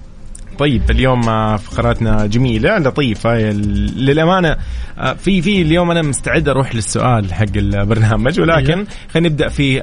طيب 0.59 0.91
اليوم 0.91 1.29
آه، 1.29 1.57
فقراتنا 1.57 2.27
جميلة 2.27 2.79
لطيفة 2.79 3.39
للأمانة 3.41 4.57
آه، 4.99 5.13
في 5.13 5.43
في 5.43 5.63
اليوم 5.63 5.91
أنا 5.91 6.03
مستعد 6.03 6.49
أروح 6.49 6.75
للسؤال 6.75 7.35
حق 7.35 7.57
البرنامج 7.57 8.41
ولكن 8.41 8.73
أيوه. 8.73 8.87
خلينا 9.09 9.29
نبدأ 9.29 9.49
في 9.49 9.81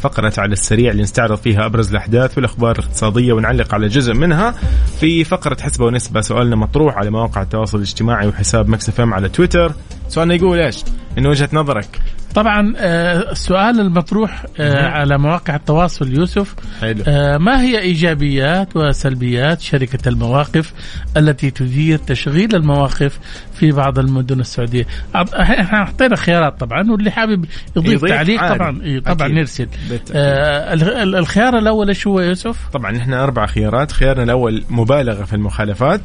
فقرة 0.00 0.32
على 0.38 0.52
السريع 0.52 0.90
اللي 0.90 1.02
نستعرض 1.02 1.38
فيها 1.38 1.66
أبرز 1.66 1.90
الأحداث 1.90 2.36
والأخبار 2.36 2.78
الاقتصادية 2.78 3.32
ونعلق 3.32 3.74
على 3.74 3.88
جزء 3.88 4.14
منها 4.14 4.54
في 5.00 5.24
فقرة 5.24 5.56
حسبة 5.62 5.86
ونسبة 5.86 6.20
سؤالنا 6.20 6.56
مطروح 6.56 6.96
على 6.96 7.10
مواقع 7.10 7.42
التواصل 7.42 7.78
الاجتماعي 7.78 8.28
وحساب 8.28 8.68
مكس 8.68 9.00
إم 9.00 9.14
على 9.14 9.28
تويتر 9.28 9.72
سؤالنا 10.08 10.34
يقول 10.34 10.58
إيش؟ 10.58 10.84
من 11.16 11.26
وجهة 11.26 11.48
نظرك 11.52 12.00
طبعا 12.34 12.74
آه، 12.76 13.32
السؤال 13.32 13.80
المطروح 13.80 14.44
آه، 14.60 14.86
على 14.88 15.18
مواقع 15.18 15.56
التواصل 15.56 16.12
يوسف 16.12 16.54
حلو. 16.80 17.04
آه، 17.06 17.38
ما 17.38 17.62
هي 17.62 17.78
إيجابيات 17.78 18.76
وسلبيات 18.76 19.60
شركة 19.60 20.08
المواقف 20.08 20.72
التي 21.16 21.50
تدير 21.50 21.98
تشغيل 21.98 22.54
المواقف 22.54 23.18
في 23.54 23.72
بعض 23.72 23.98
المدن 23.98 24.40
السعودية 24.40 24.86
إحنا 25.14 25.78
أعطينا 25.78 26.16
خيارات 26.16 26.60
طبعا 26.60 26.90
واللي 26.90 27.10
حابب 27.10 27.44
يضيف 27.76 28.04
تعليق 28.04 28.40
عادي. 28.40 28.54
طبعا 28.58 29.00
طبعا 29.14 29.26
أكيد. 29.26 29.38
يرسل 29.38 29.68
آه 30.14 30.74
الخيار 31.02 31.58
الأول 31.58 31.88
إيش 31.88 32.06
هو 32.06 32.20
يوسف؟ 32.20 32.68
طبعا 32.72 32.96
إحنا 32.96 33.22
أربع 33.22 33.46
خيارات 33.46 33.92
خيارنا 33.92 34.22
الأول 34.22 34.64
مبالغة 34.70 35.24
في 35.24 35.32
المخالفات 35.34 36.00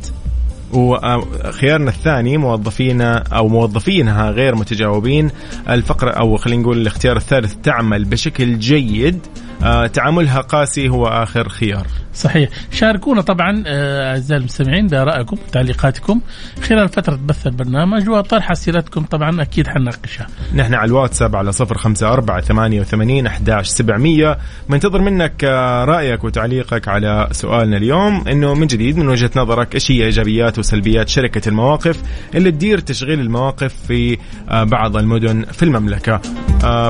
وخيارنا 0.73 1.89
الثاني 1.89 2.37
موظفين 2.37 3.01
أو 3.01 3.47
موظفينها 3.47 4.31
غير 4.31 4.55
متجاوبين 4.55 5.31
الفقرة 5.69 6.11
أو 6.11 6.37
خلينا 6.37 6.61
نقول 6.61 6.77
الاختيار 6.77 7.17
الثالث 7.17 7.55
تعمل 7.63 8.05
بشكل 8.05 8.59
جيد. 8.59 9.19
تعاملها 9.93 10.41
قاسي 10.41 10.89
هو 10.89 11.07
آخر 11.07 11.49
خيار. 11.49 11.87
صحيح. 12.13 12.49
شاركونا 12.71 13.21
طبعا 13.21 13.63
آه، 13.67 14.11
أعزائي 14.11 14.39
المستمعين 14.39 14.87
بارائكم 14.87 15.37
وتعليقاتكم 15.47 16.21
خلال 16.67 16.89
فترة 16.89 17.19
بث 17.25 17.47
البرنامج 17.47 18.09
وطرح 18.09 18.51
أسئلتكم 18.51 19.03
طبعا 19.03 19.41
أكيد 19.41 19.67
حنناقشها. 19.67 20.27
نحن 20.55 20.73
على 20.73 20.87
الواتساب 20.87 21.35
على 21.35 21.51
054 21.61 22.41
88 22.41 23.25
11 23.27 23.69
700 23.69 24.37
منتظر 24.69 25.01
منك 25.01 25.43
آه، 25.43 25.85
رأيك 25.85 26.23
وتعليقك 26.23 26.87
على 26.87 27.27
سؤالنا 27.31 27.77
اليوم. 27.77 28.27
إنه 28.27 28.53
من 28.53 28.67
جديد 28.67 28.97
من 28.97 29.07
وجهة 29.07 29.31
نظرك 29.35 29.75
إيش 29.75 29.91
هي 29.91 30.05
إيجابيات 30.05 30.59
وسلبيات 30.59 31.09
شركة 31.09 31.49
المواقف 31.49 32.01
اللي 32.35 32.51
تدير 32.51 32.79
تشغيل 32.79 33.19
المواقف 33.19 33.73
في 33.87 34.17
بعض 34.51 34.97
المدن 34.97 35.45
في 35.51 35.63
المملكة؟ 35.63 36.21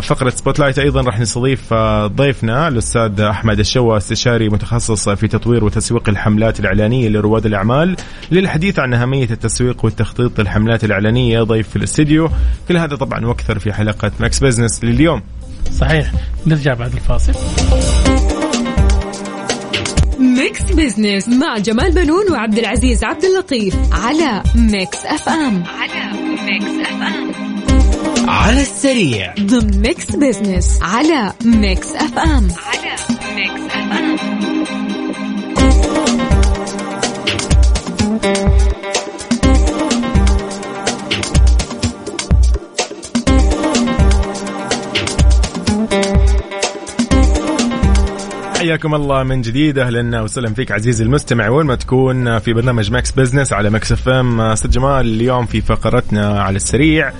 فقرة 0.01 0.29
Spotlight 0.29 0.79
أيضا 0.79 1.01
راح 1.01 1.19
نستضيف 1.19 1.73
ضيفنا 2.05 2.56
الأستاذ 2.57 3.21
أحمد 3.21 3.59
الشوا 3.59 3.97
استشاري 3.97 4.49
متخصص 4.49 5.09
في 5.09 5.27
تطوير 5.27 5.65
وتسويق 5.65 6.09
الحملات 6.09 6.59
الإعلانية 6.59 7.09
لرواد 7.09 7.45
الأعمال 7.45 7.95
للحديث 8.31 8.79
عن 8.79 8.93
أهمية 8.93 9.29
التسويق 9.31 9.85
والتخطيط 9.85 10.39
للحملات 10.39 10.83
الإعلانية 10.83 11.41
ضيف 11.41 11.69
في 11.69 11.75
الاستديو. 11.75 12.29
كل 12.67 12.77
هذا 12.77 12.95
طبعا 12.95 13.25
وأكثر 13.25 13.59
في 13.59 13.73
حلقة 13.73 14.11
Mix 14.19 14.39
Business 14.39 14.83
لليوم. 14.83 15.21
صحيح. 15.71 16.11
نرجع 16.45 16.73
بعد 16.73 16.93
الفاصل. 16.93 17.33
Mix 20.19 20.61
Business 20.61 21.29
مع 21.29 21.57
جمال 21.57 21.91
بنون 21.91 22.31
وعبد 22.31 22.57
العزيز 22.57 23.03
عبد 23.03 23.23
اللطيف 23.23 23.75
على 23.91 24.43
Mix 24.55 25.05
FM. 25.05 25.63
على 25.79 26.11
Mix 26.45 26.87
FM. 26.89 27.26
على 28.27 28.61
السريع. 28.61 29.33
ضمن 29.39 29.81
Mix 29.81 30.15
Business 30.15 30.79
على 30.81 31.33
Mix 31.45 31.95
FM 31.95 32.47
على 32.67 32.95
Mix 33.35 33.61
FM 33.71 34.17
حياكم 48.57 48.95
الله 48.95 49.23
من 49.23 49.41
جديد 49.41 49.79
أهلا 49.79 50.21
وسهلا 50.21 50.53
فيك 50.53 50.71
عزيزي 50.71 51.03
المستمع 51.03 51.49
وين 51.49 51.65
ما 51.65 51.75
تكون 51.75 52.39
في 52.39 52.53
برنامج 52.53 52.91
Mix 52.91 53.11
Business 53.11 53.53
على 53.53 53.69
Mix 53.69 53.91
FM 53.91 54.41
أستاذ 54.41 54.71
جمال 54.71 55.05
اليوم 55.05 55.45
في 55.45 55.61
فقرتنا 55.61 56.41
على 56.41 56.55
السريع. 56.55 57.11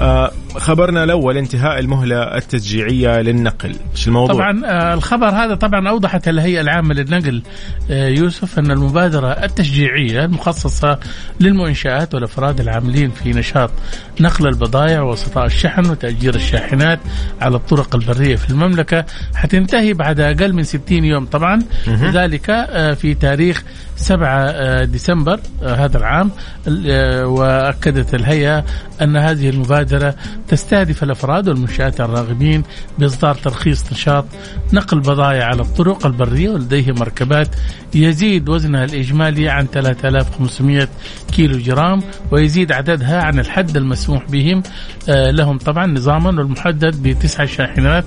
آه، 0.00 0.32
خبرنا 0.56 1.04
الأول 1.04 1.36
انتهاء 1.36 1.78
المهلة 1.78 2.36
التشجيعية 2.36 3.20
للنقل. 3.20 3.76
إيش 3.92 4.08
الموضوع؟ 4.08 4.34
طبعا 4.34 4.62
آه، 4.66 4.94
الخبر 4.94 5.28
هذا 5.28 5.54
طبعا 5.54 5.88
أوضحت 5.88 6.28
الهيئة 6.28 6.60
العامة 6.60 6.94
للنقل 6.94 7.42
آه، 7.90 8.08
يوسف 8.08 8.58
أن 8.58 8.70
المبادرة 8.70 9.28
التشجيعية 9.28 10.24
المخصصة 10.24 10.98
للمنشآت 11.40 12.14
والأفراد 12.14 12.60
العاملين 12.60 13.10
في 13.10 13.30
نشاط 13.30 13.70
نقل 14.20 14.46
البضائع 14.46 15.02
ووسطاء 15.02 15.46
الشحن 15.46 15.90
وتأجير 15.90 16.34
الشاحنات 16.34 16.98
على 17.40 17.56
الطرق 17.56 17.94
البرية 17.94 18.36
في 18.36 18.50
المملكة 18.50 19.04
حتنتهي 19.34 19.92
بعد 19.92 20.20
أقل 20.20 20.52
من 20.52 20.62
60 20.62 21.04
يوم 21.04 21.26
طبعا. 21.26 21.62
ذلك 21.88 22.46
في 23.00 23.14
تاريخ 23.14 23.64
7 24.02 24.84
ديسمبر 24.84 25.40
هذا 25.62 25.98
العام 25.98 26.30
وأكدت 27.24 28.14
الهيئة 28.14 28.64
أن 29.02 29.16
هذه 29.16 29.48
المبادرة 29.50 30.14
تستهدف 30.48 31.02
الأفراد 31.02 31.48
والمنشآت 31.48 32.00
الراغبين 32.00 32.62
بإصدار 32.98 33.34
ترخيص 33.34 33.92
نشاط 33.92 34.24
نقل 34.72 35.00
بضائع 35.00 35.44
على 35.44 35.60
الطرق 35.62 36.06
البرية 36.06 36.50
ولديهم 36.50 36.94
مركبات 36.98 37.48
يزيد 37.94 38.48
وزنها 38.48 38.84
الإجمالي 38.84 39.48
عن 39.48 39.66
3500 39.66 40.88
كيلو 41.32 41.58
جرام 41.58 42.02
ويزيد 42.30 42.72
عددها 42.72 43.22
عن 43.22 43.38
الحد 43.38 43.76
المسموح 43.76 44.24
بهم 44.30 44.62
آه، 45.08 45.30
لهم 45.30 45.58
طبعا 45.58 45.86
نظاما 45.86 46.28
والمحدد 46.28 47.02
بتسع 47.02 47.44
شاحنات 47.44 48.04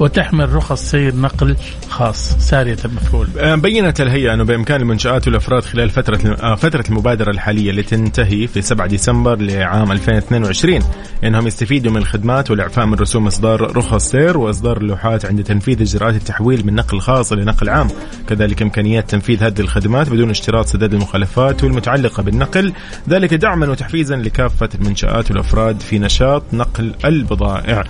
وتحمل 0.00 0.52
رخص 0.52 0.90
سير 0.90 1.16
نقل 1.16 1.56
خاص 1.88 2.32
سارية 2.38 2.76
المفعول. 2.84 3.28
آه، 3.38 3.54
بينت 3.54 4.00
الهيئة 4.00 4.34
أنه 4.34 4.44
بإمكان 4.44 4.80
المنشآت 4.80 5.26
والافراد 5.34 5.64
خلال 5.64 5.90
فترة 5.90 6.36
آه، 6.42 6.54
فترة 6.54 6.84
المبادرة 6.88 7.30
الحالية 7.30 7.70
اللي 7.70 7.82
تنتهي 7.82 8.46
في 8.46 8.62
7 8.62 8.86
ديسمبر 8.86 9.36
لعام 9.40 9.92
2022 9.92 10.80
إنهم 11.24 11.46
يستفيدوا 11.46 11.92
من 11.92 11.96
الخدمات 11.96 12.50
والإعفاء 12.50 12.86
من 12.86 12.94
رسوم 12.94 13.26
إصدار 13.26 13.76
رخص 13.76 14.10
سير 14.10 14.38
وإصدار 14.38 14.76
اللوحات 14.76 15.26
عند 15.26 15.44
تنفيذ 15.44 15.82
إجراءات 15.82 16.14
التحويل 16.14 16.66
من 16.66 16.74
نقل 16.74 17.00
خاص 17.00 17.32
إلى 17.32 17.44
نقل 17.44 17.68
عام، 17.68 17.88
كذلك 18.28 18.62
إمكانيات 18.62 19.10
تنفيذ 19.10 19.44
هذه 19.44 19.60
الخدمات 19.60 20.10
بدون 20.10 20.30
اشتراط 20.30 20.66
سداد 20.66 20.94
المخالفات 20.94 21.64
والمتعلقة 21.64 22.22
بالنقل، 22.22 22.72
ذلك 23.08 23.34
دعما 23.34 23.70
وتحفيزا 23.70 24.16
لكافة 24.16 24.68
المنشآت 24.74 25.30
والأفراد 25.30 25.80
في 25.80 25.98
نشاط 25.98 26.42
نقل 26.52 26.94
البضائع. 27.04 27.84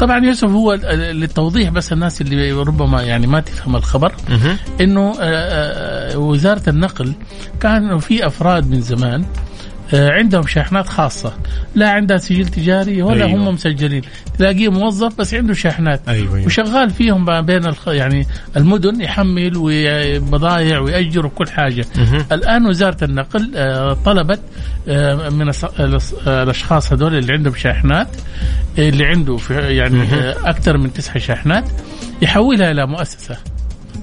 طبعا 0.00 0.24
يوسف 0.24 0.48
هو 0.48 0.74
للتوضيح 0.94 1.70
بس 1.70 1.92
الناس 1.92 2.20
اللي 2.20 2.52
ربما 2.52 3.02
يعني 3.02 3.26
ما 3.26 3.40
تفهم 3.40 3.76
الخبر 3.76 4.12
إنه 4.80 5.14
آه، 5.20 6.14
آه، 6.14 6.18
وزارة 6.18 6.70
النقل 6.70 6.89
كان 7.60 7.98
في 7.98 8.26
أفراد 8.26 8.70
من 8.70 8.80
زمان 8.80 9.24
آه، 9.94 10.10
عندهم 10.10 10.46
شاحنات 10.46 10.88
خاصة 10.88 11.32
لا 11.74 11.90
عندها 11.90 12.16
سجل 12.16 12.46
تجاري 12.46 13.02
ولا 13.02 13.24
أيوة. 13.24 13.40
هم 13.40 13.54
مسجلين 13.54 14.02
تلاقيه 14.38 14.68
موظف 14.68 15.18
بس 15.18 15.34
عنده 15.34 15.54
شاحنات 15.54 16.08
أيوة. 16.08 16.34
أيوة. 16.34 16.46
وشغال 16.46 16.90
فيهم 16.90 17.42
بين 17.42 17.66
الخ... 17.66 17.88
يعني 17.88 18.26
المدن 18.56 19.00
يحمل 19.00 19.52
وبضائع 19.56 20.78
ويأجر 20.78 21.26
وكل 21.26 21.48
حاجة 21.48 21.86
مه. 21.96 22.26
الآن 22.32 22.66
وزارة 22.66 23.04
النقل 23.04 23.52
آه، 23.56 23.92
طلبت 23.92 24.40
آه، 24.88 25.28
من 25.28 25.52
الأشخاص 26.26 26.92
هذول 26.92 27.14
اللي 27.14 27.32
عندهم 27.32 27.54
شاحنات 27.54 28.08
اللي 28.78 29.06
عنده 29.06 29.38
يعني 29.50 30.30
أكثر 30.30 30.78
من 30.78 30.92
تسع 30.92 31.18
شاحنات 31.18 31.64
يحولها 32.22 32.70
إلى 32.70 32.86
مؤسسة 32.86 33.36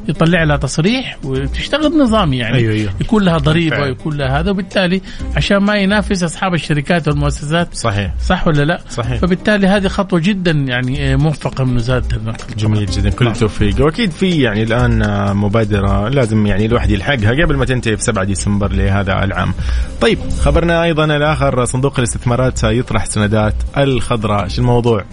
يطلع 0.07 0.43
لها 0.43 0.57
تصريح 0.57 1.17
وتشتغل 1.23 1.97
نظامي 1.97 2.37
يعني 2.37 2.57
أيوة 2.57 2.73
أيوة. 2.73 2.91
يكون 3.01 3.23
لها 3.23 3.37
ضريبة 3.37 3.81
ويكون 3.81 4.17
لها 4.17 4.39
هذا 4.39 4.51
وبالتالي 4.51 5.01
عشان 5.35 5.57
ما 5.57 5.75
ينافس 5.75 6.23
أصحاب 6.23 6.53
الشركات 6.53 7.07
والمؤسسات 7.07 7.75
صحيح 7.75 8.13
صح 8.21 8.47
ولا 8.47 8.63
لا؟ 8.63 8.79
صحيح 8.89 9.17
فبالتالي 9.17 9.67
هذه 9.67 9.87
خطوة 9.87 10.19
جدا 10.19 10.51
يعني 10.51 11.15
موفقة 11.15 11.63
من 11.63 11.75
وزارة 11.75 12.07
النقل 12.13 12.55
جميل 12.57 12.85
جدا 12.85 13.09
كل 13.09 13.27
التوفيق 13.27 13.75
نعم. 13.75 13.85
وأكيد 13.85 14.11
في 14.11 14.41
يعني 14.41 14.63
الآن 14.63 15.03
مبادرة 15.35 16.09
لازم 16.09 16.47
يعني 16.47 16.65
الواحد 16.65 16.89
يلحقها 16.89 17.31
قبل 17.31 17.55
ما 17.55 17.65
تنتهي 17.65 17.97
في 17.97 18.03
7 18.03 18.23
ديسمبر 18.23 18.71
لهذا 18.71 19.23
العام. 19.23 19.53
طيب 20.01 20.19
خبرنا 20.39 20.83
أيضا 20.83 21.05
الآخر 21.05 21.65
صندوق 21.65 21.93
الاستثمارات 21.97 22.57
سيطرح 22.57 23.05
سندات 23.05 23.55
الخضراء، 23.77 24.47
شو 24.47 24.61
الموضوع؟ 24.61 25.03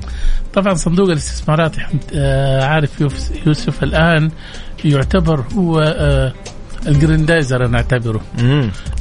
طبعا 0.55 0.75
صندوق 0.75 1.09
الاستثمارات 1.09 1.77
آه، 2.15 2.65
عارف 2.65 3.01
يوسف 3.47 3.83
الآن 3.83 4.31
يعتبر 4.85 5.45
هو 5.57 5.81
آه، 5.81 6.33
الجريندايزر 6.87 7.67
أنا 7.67 7.77
أعتبره. 7.77 8.21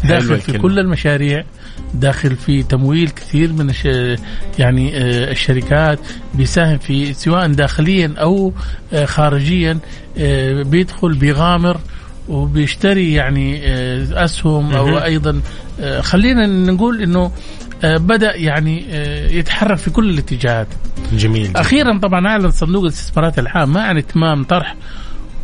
داخل 0.03 0.39
في. 0.39 0.57
كل 0.57 0.79
المشاريع 0.79 1.43
داخل 1.93 2.35
في 2.35 2.63
تمويل 2.63 3.09
كثير 3.09 3.53
من 3.53 3.69
الش... 3.69 3.85
يعني 4.59 4.97
آه، 4.97 5.31
الشركات 5.31 5.99
بيساهم 6.33 6.77
في 6.77 7.13
سواء 7.13 7.47
داخليا 7.47 8.13
أو 8.17 8.53
آه، 8.93 9.05
خارجيا 9.05 9.79
بيدخل 10.63 11.13
بيغامر 11.13 11.77
وبيشتري 12.29 13.13
يعني 13.13 13.61
أسهم 14.23 14.73
أو. 14.73 14.97
أيضا 14.97 15.41
خلينا 15.99 16.45
نقول 16.45 17.01
إنه 17.01 17.31
بدأ 17.83 18.35
يعني 18.35 18.85
يتحرك 19.37 19.77
في 19.77 19.89
كل 19.89 20.09
الاتجاهات 20.09 20.67
جميل 21.13 21.49
جدا. 21.49 21.61
أخيرا 21.61 21.97
طبعا 21.97 22.27
أعلن 22.27 22.51
صندوق 22.51 22.83
الاستثمارات 22.83 23.39
العامه 23.39 23.81
عن 23.81 23.97
إتمام 23.97 24.43
طرح 24.43 24.75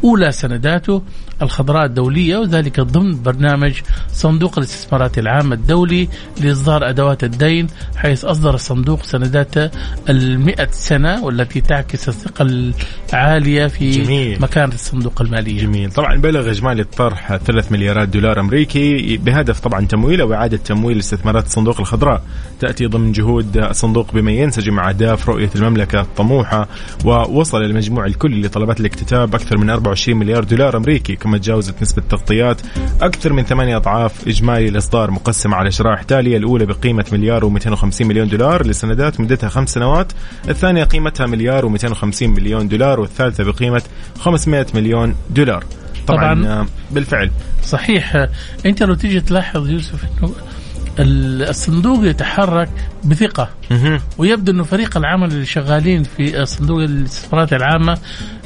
أولى 0.04 0.32
سنداته 0.32 1.02
الخضراء 1.42 1.86
الدولية 1.86 2.38
وذلك 2.38 2.80
ضمن 2.80 3.22
برنامج 3.24 3.74
صندوق 4.14 4.58
الاستثمارات 4.58 5.20
العامه 5.20 5.56
الدولي 5.56 6.08
لإصدار 6.42 6.90
أدوات 6.90 7.24
الدين 7.24 7.68
حيث 7.96 8.26
أصدر 8.26 8.54
الصندوق 8.54 9.04
سنداته 9.04 9.70
المئة 10.10 10.68
سنة 10.72 11.24
والتي 11.24 11.62
تعكس 11.62 12.10
الثقة 12.10 12.72
العالية 13.14 13.68
في 13.68 13.90
جميل. 13.92 14.42
مكانة 14.42 14.74
الصندوق 14.74 15.22
المالية. 15.22 15.62
جميل. 15.62 15.92
طبعا 15.92 16.16
بلغ 16.16 16.50
اجمالي 16.50 16.82
الطرح 16.82 17.36
3 17.38 17.72
مليارات 17.72 18.10
دولار 18.10 18.40
أمريكي 18.40 19.18
بهدف 19.18 19.60
طبعا 19.60 19.86
تمويل 19.86 20.22
أو 20.22 20.34
اعاده 20.34 20.58
تمويل 20.58 21.00
استثمارات 21.00 21.46
الصندوق 21.46 21.80
الخضراء. 21.80 22.24
تأتي 22.60 22.86
ضمن 22.86 23.12
جهود 23.12 23.58
الصندوق 23.58 24.14
بما 24.14 24.32
ينسجم 24.32 24.74
مع 24.74 24.90
أهداف 24.90 25.30
رؤية 25.30 25.50
المملكة 25.56 26.02
الطموحة 26.02 26.68
ووصل 27.06 27.62
المجموع 27.62 28.06
الكلي 28.06 28.42
لطلبات 28.42 28.80
الاكتتاب 28.80 29.36
أكثر 29.36 29.58
من 29.58 29.70
24 29.70 30.18
مليار 30.20 30.44
دولار 30.44 30.78
أمريكي. 30.78 31.16
كما 31.30 31.38
تجاوزت 31.38 31.82
نسبه 31.82 32.02
التغطيات 32.02 32.62
أكثر 33.02 33.34
من 33.34 33.44
ثمانية 33.44 33.78
أضعاف 33.78 34.28
إجمالي 34.28 34.68
الإصدار 34.70 35.12
مقسم 35.12 35.54
على 35.54 35.72
شرائح 35.72 36.04
تالية 36.04 36.38
الأولى 36.38 36.66
بقيمة 36.66 37.06
مليار 37.12 37.50
و250 37.50 38.02
مليون 38.02 38.28
دولار 38.28 38.68
لسندات 38.68 39.20
مدتها 39.20 39.50
خمس 39.50 39.70
سنوات 39.70 40.12
الثانية 40.50 40.84
قيمتها 40.84 41.26
مليار 41.28 41.70
و250 41.78 42.24
مليون 42.24 42.68
دولار 42.68 43.00
والثالثة 43.00 43.44
بقيمة 43.44 43.82
500 44.20 44.66
مليون 44.74 45.16
دولار. 45.30 45.64
طبعا, 46.08 46.34
طبعاً. 46.34 46.44
طبعا 46.44 46.68
بالفعل. 46.92 47.32
صحيح. 47.64 48.16
آه، 48.16 48.30
أنت 48.66 48.84
لو 48.84 48.94
تيجي 48.94 49.22
تلاحظ 49.22 49.70
يوسف 49.70 50.04
ال- 50.04 50.30
الصندوق 51.00 52.06
يتحرك 52.06 52.70
مهم. 53.72 54.00
ويبدو 54.18 54.52
أنه 54.52 54.64
فريق 54.64 54.98
العمل 54.98 55.32
اللي 55.32 55.46
شغالين 55.46 56.04
في 56.04 56.46
صندوق 56.46 56.80
الاستثمارات 56.84 57.54
العامة 57.54 57.98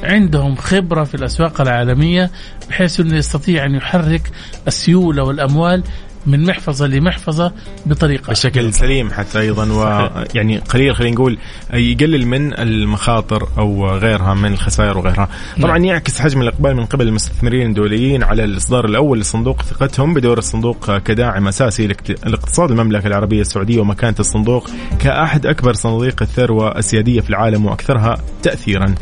عندهم 0.03 0.55
خبرة 0.55 1.03
في 1.03 1.15
الأسواق 1.15 1.61
العالمية 1.61 2.31
بحيث 2.69 2.99
أنه 2.99 3.15
يستطيع 3.15 3.65
أن 3.65 3.75
يحرك 3.75 4.31
السيولة 4.67 5.23
والأموال 5.23 5.83
من 6.27 6.45
محفظة 6.45 6.87
لمحفظة 6.87 7.51
بطريقة 7.85 8.31
بشكل 8.31 8.73
سليم 8.73 9.11
حتى 9.11 9.39
أيضا 9.39 9.71
ويعني 9.71 10.57
قليل 10.57 10.95
خلينا 10.95 11.13
نقول 11.15 11.37
يقلل 11.73 12.27
من 12.27 12.59
المخاطر 12.59 13.47
أو 13.57 13.87
غيرها 13.89 14.33
من 14.33 14.53
الخسائر 14.53 14.97
وغيرها. 14.97 15.29
طبعا 15.61 15.77
يعكس 15.77 16.21
حجم 16.21 16.41
الإقبال 16.41 16.75
من 16.75 16.85
قبل 16.85 17.07
المستثمرين 17.07 17.69
الدوليين 17.69 18.23
على 18.23 18.43
الإصدار 18.43 18.85
الأول 18.85 19.17
للصندوق 19.17 19.61
ثقتهم 19.61 20.13
بدور 20.13 20.37
الصندوق 20.37 20.97
كداعم 20.97 21.47
أساسي 21.47 21.87
لاقت- 21.87 22.25
لاقتصاد 22.25 22.71
المملكة 22.71 23.07
العربية 23.07 23.41
السعودية 23.41 23.79
ومكانة 23.79 24.15
الصندوق 24.19 24.69
كأحد 24.99 25.45
أكبر 25.45 25.73
صناديق 25.73 26.21
الثروة 26.21 26.77
السيادية 26.77 27.21
في 27.21 27.29
العالم 27.29 27.65
وأكثرها 27.65 28.17
تاثيرا. 28.43 28.95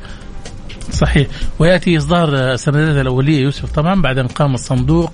صحيح. 0.92 1.28
ويأتي 1.60 1.98
إصدار 1.98 2.36
السندات 2.54 3.02
الأولية 3.02 3.42
يوسف 3.42 3.72
طبعا 3.72 4.02
بعد 4.02 4.18
ان 4.18 4.28
قام 4.28 4.54
الصندوق 4.54 5.12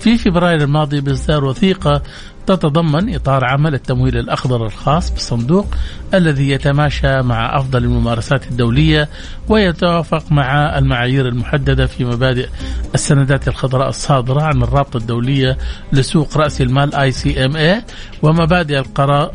في 0.00 0.18
فبراير 0.18 0.62
الماضي 0.62 1.00
بإصدار 1.00 1.44
وثيقة 1.44 2.02
تتضمن 2.46 3.14
إطار 3.14 3.44
عمل 3.44 3.74
التمويل 3.74 4.18
الأخضر 4.18 4.66
الخاص 4.66 5.10
بالصندوق 5.10 5.66
الذي 6.14 6.50
يتماشى 6.50 7.22
مع 7.22 7.58
أفضل 7.58 7.84
الممارسات 7.84 8.50
الدولية 8.50 9.08
ويتوافق 9.48 10.32
مع 10.32 10.78
المعايير 10.78 11.28
المحددة 11.28 11.86
في 11.86 12.04
مبادئ 12.04 12.48
السندات 12.94 13.48
الخضراء 13.48 13.88
الصادرة 13.88 14.42
عن 14.42 14.62
الرابطة 14.62 14.96
الدولية 14.96 15.58
لسوق 15.92 16.36
رأس 16.36 16.60
المال 16.60 16.94
إم 16.94 17.56
اي 17.56 17.82
ومبادئ 18.22 18.82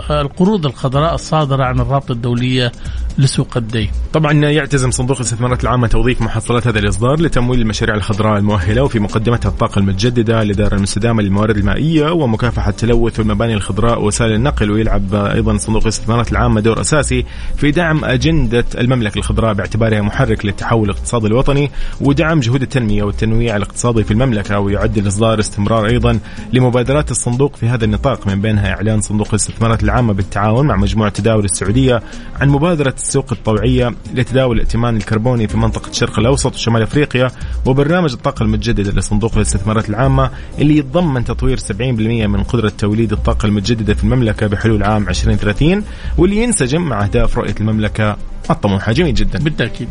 القروض 0.10 0.65
الخضراء 0.65 1.15
الصادرة 1.15 1.63
عن 1.63 1.80
الرابطة 1.80 2.12
الدولية 2.12 2.72
لسوق 3.18 3.58
الدين. 3.58 3.89
طبعا 4.13 4.34
يعتزم 4.34 4.91
صندوق 4.91 5.18
الاستثمارات 5.18 5.63
العامة 5.63 5.88
توظيف 5.88 6.22
محصلات 6.22 6.68
هذا 6.68 6.80
الإصدار 6.80 7.22
لتمويل 7.22 7.62
المشاريع 7.62 7.96
الخضراء 7.96 8.38
المؤهلة 8.38 8.84
وفي 8.84 9.00
مقدمتها 9.00 9.50
الطاقة 9.50 9.80
المتجددة 9.80 10.41
الإدارة 10.41 10.76
المستدامة 10.76 11.22
للموارد 11.22 11.58
المائية 11.58 12.12
ومكافحة 12.12 12.74
التلوث 12.96 13.20
والمباني 13.20 13.54
الخضراء 13.54 14.02
ووسائل 14.02 14.34
النقل 14.34 14.72
ويلعب 14.72 15.16
أيضا 15.16 15.58
صندوق 15.58 15.82
الاستثمارات 15.82 16.32
العامة 16.32 16.62
دور 16.62 16.82
أساسي 16.82 17.26
في 17.58 17.72
دعم 17.72 18.06
أجندة 18.06 18.66
المملكة 18.78 19.18
الخضراء 19.18 19.54
باعتبارها 19.54 20.02
محرك 20.02 20.46
للتحول 20.46 20.90
الاقتصادي 20.90 21.28
الوطني 21.28 21.72
ودعم 22.02 22.40
جهود 22.40 22.62
التنمية 22.62 23.04
والتنويع 23.04 23.56
الاقتصادي 23.56 24.04
في 24.04 24.12
المملكة 24.12 24.60
ويعد 24.60 24.98
الإصدار 24.98 25.40
استمرار 25.40 25.86
أيضا 25.86 26.20
لمبادرات 26.54 27.12
الصندوق 27.12 27.56
في 27.56 27.68
هذا 27.68 27.86
النطاق 27.86 28.28
من 28.28 28.42
بينها 28.42 28.70
إعلان 28.70 29.02
صندوق 29.02 29.28
الاستثمارات 29.30 29.84
العامة 29.84 30.14
بالتعاون 30.14 30.68
مع 30.68 30.76
مجموعة 30.76 31.10
تداول 31.10 31.46
السعودية 31.46 32.02
عن 32.42 32.50
مبادرة 32.50 32.94
السوق 32.98 33.26
الطوعية 33.32 33.96
لتداول 34.14 34.56
الائتمان 34.56 34.98
الكربوني 34.98 35.48
في 35.48 35.58
منطقة 35.58 35.90
الشرق 35.90 36.20
الأوسط 36.20 36.54
وشمال 36.54 36.82
أفريقيا 36.82 37.28
وبرنامج 37.66 38.12
الطاقة 38.12 38.44
المتجددة 38.44 38.92
لصندوق 38.92 39.36
الاستثمارات 39.36 39.90
العامة 39.90 40.30
اللي 40.60 40.78
يتضمن 40.78 41.24
تطوير 41.24 41.58
70% 41.58 41.72
من 41.82 42.44
قدرة 42.44 42.70
توليد 42.86 43.12
الطاقة 43.12 43.45
المتجددة 43.45 43.93
في 43.93 44.04
المملكة 44.04 44.48
بحلول 44.48 44.84
عام 44.84 45.10
2030 45.10 45.84
واللي 46.17 46.38
ينسجم 46.43 46.82
مع 46.82 47.04
أهداف 47.04 47.38
رؤية 47.38 47.56
المملكة 47.60 48.17
الطموحة 48.50 48.91
جميل 48.91 49.13
جدا 49.13 49.39
بالتأكيد. 49.39 49.88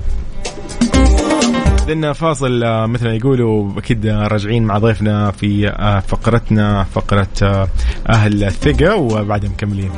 لنا 1.88 2.12
فاصل 2.12 2.64
آه، 2.64 2.86
مثل 2.86 3.04
ما 3.04 3.14
يقولوا 3.14 3.78
أكيد 3.78 4.06
راجعين 4.06 4.64
مع 4.64 4.78
ضيفنا 4.78 5.30
في 5.30 5.68
آه، 5.68 6.00
فقرتنا 6.00 6.84
فقرة 6.84 7.28
آه، 7.42 7.68
أهل 8.08 8.44
الثقة 8.44 8.96
وبعدها 8.96 9.50
مكملين. 9.50 9.90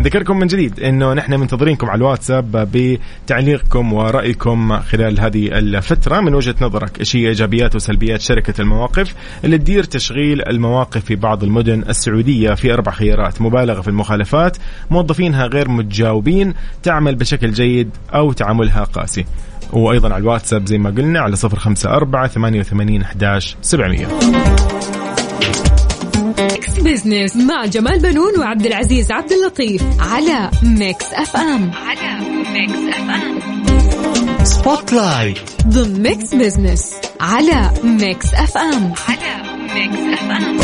نذكركم 0.00 0.38
من 0.38 0.46
جديد 0.46 0.80
إنه 0.80 1.12
نحن 1.12 1.40
منتظرينكم 1.40 1.86
على 1.86 1.98
الواتساب 1.98 2.68
بتعليقكم 2.72 3.92
ورأيكم 3.92 4.80
خلال 4.80 5.20
هذه 5.20 5.58
الفترة. 5.58 6.20
من 6.20 6.34
وجهة 6.34 6.54
نظرك 6.60 7.00
إيش 7.00 7.16
هي 7.16 7.28
إيجابيات 7.28 7.74
وسلبيات 7.74 8.20
شركة 8.20 8.60
المواقف 8.60 9.14
اللي 9.44 9.58
تدير 9.58 9.84
تشغيل 9.84 10.48
المواقف 10.48 11.04
في 11.04 11.16
بعض 11.16 11.44
المدن 11.44 11.84
السعودية 11.88 12.54
في 12.54 12.72
أربع 12.72 12.92
خيارات؟ 12.92 13.42
مبالغة 13.42 13.80
في 13.80 13.88
المخالفات 13.88 14.56
موظفينها 14.90 15.46
غير 15.46 15.68
متجاوبين 15.68 16.54
تعمل 16.82 17.14
بشكل 17.14 17.50
جيد 17.50 17.90
أو 18.14 18.32
تعاملها 18.32 18.84
قاسي. 18.84 19.24
وأيضا 19.76 20.08
على 20.14 20.20
الواتساب 20.22 20.66
زي 20.66 20.78
ما 20.78 20.90
قلنا 20.90 21.20
على 21.20 21.36
054 21.44 22.28
88 22.28 23.02
11 23.02 23.56
700 23.62 24.06
Mix 26.38 26.78
Business 26.80 27.36
مع 27.36 27.64
جمال 27.66 27.98
بنون 27.98 28.38
وعبد 28.40 28.66
العزيز 28.66 29.12
عبد 29.12 29.32
اللطيف 29.32 29.82
على 30.00 30.50
Mix 30.62 31.12
FM 31.12 31.70
على 31.86 32.18
Mix 32.52 32.96
FM 32.96 34.44
Spotlight 34.44 35.38
ضمن 35.66 36.02
Mix 36.02 36.34
Business 36.34 36.94
على 37.20 37.70
Mix 37.84 38.34
FM 38.34 38.92
على 39.08 39.42
Mix 39.74 40.20
FM 40.20 40.58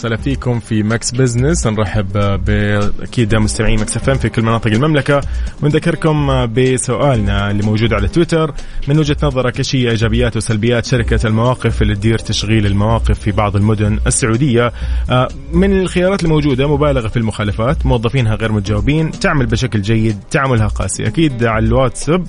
وسهلا 0.00 0.16
فيكم 0.16 0.60
في 0.60 0.82
Mix 0.82 1.10
Business. 1.10 1.66
نرحب 1.66 2.12
بأكيد 2.44 3.34
مستمعين 3.34 3.78
Mix 3.78 3.96
FM 3.96 4.10
في 4.10 4.28
كل 4.28 4.42
مناطق 4.42 4.70
المملكة. 4.70 5.20
ونذكركم 5.62 6.46
بسؤالنا 6.46 7.50
اللي 7.50 7.62
موجود 7.62 7.92
على 7.92 8.08
تويتر. 8.08 8.54
من 8.88 8.98
وجهة 8.98 9.16
نظرك 9.22 9.58
إيش 9.58 9.76
هي 9.76 9.90
إيجابيات 9.90 10.36
وسلبيات 10.36 10.86
شركة 10.86 11.26
المواقف 11.26 11.82
اللي 11.82 11.94
تدير 11.94 12.18
تشغيل 12.18 12.66
المواقف 12.66 13.18
في 13.18 13.32
بعض 13.32 13.56
المدن 13.56 13.98
السعودية؟ 14.06 14.72
آه، 15.10 15.28
من 15.52 15.80
الخيارات 15.80 16.24
الموجودة 16.24 16.68
مبالغة 16.68 17.08
في 17.08 17.16
المخالفات 17.16 17.86
موظفينها 17.86 18.34
غير 18.34 18.52
متجاوبين 18.52 19.10
تعمل 19.10 19.46
بشكل 19.46 19.82
جيد 19.82 20.18
تعاملها 20.30 20.68
قاسي. 20.68 21.06
أكيد 21.06 21.44
على 21.44 21.66
الواتساب 21.66 22.26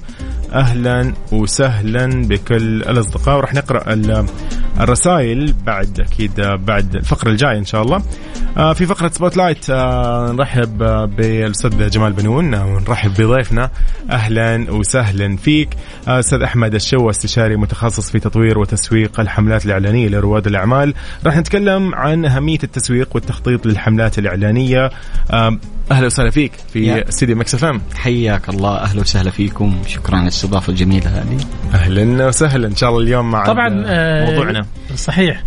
أهلا 0.54 1.14
وسهلا 1.32 2.28
بكل 2.28 2.84
الأصدقاء. 2.84 3.38
وراح 3.38 3.54
نقرأ 3.54 3.94
الرسائل 4.80 5.54
بعد 5.66 6.00
أكيد 6.00 6.42
بعد 6.42 6.96
الفقرة 6.96 7.30
الجاية 7.30 7.58
إن 7.58 7.66
شاء 7.66 7.82
الله. 7.82 8.02
في 8.56 8.86
فقرة 8.86 9.12
spotlight 9.14 9.70
آه، 9.70 10.32
نرحب 10.32 10.78
بالأستاذ 11.18 11.90
جمال 11.90 12.14
بنون 12.14 12.56
ونرحب 12.56 13.14
بضيفنا. 13.14 13.70
أهلا 14.10 14.72
وسهلا 14.72 15.38
فيك. 15.38 15.70
آه، 16.08 16.20
أستاذ 16.20 16.42
أحمد 16.42 16.76
الشو 16.76 17.10
استشاري 17.10 17.56
متخصص 17.56 18.12
في 18.12 18.20
تطوير 18.20 18.60
وتسويق 18.60 19.20
الحملات 19.20 19.66
الإعلانية 19.66 20.08
لرواد 20.08 20.48
الأعمال. 20.48 20.94
راح 21.26 21.38
نتكلم 21.38 21.96
عن 21.96 22.26
أهمية 22.26 22.60
التسويق 22.64 23.10
والتخطيط 23.16 23.66
للحملات 23.66 24.20
الإعلانية. 24.20 24.90
أهلا 25.92 26.06
وسهلا 26.06 26.30
فيك 26.30 26.52
في 26.74 27.10
استديو 27.10 27.36
Mix 27.36 27.56
FM. 27.56 27.82
حياك 27.96 28.50
الله. 28.50 28.78
أهلا 28.78 29.02
وسهلا 29.02 29.32
فيكم. 29.32 29.78
شكرا 29.88 30.16
على 30.16 30.24
الاستضافة 30.24 30.72
الجميلة 30.72 31.08
هذه. 31.08 31.38
أهلا 31.74 32.28
وسهلا. 32.28 32.68
إن 32.68 32.76
شاء 32.76 32.90
الله 32.90 33.02
اليوم 33.02 33.32
مع 33.32 33.46
طبعا 33.46 33.70
موضوعنا. 34.26 34.66
صحيح. 34.96 35.44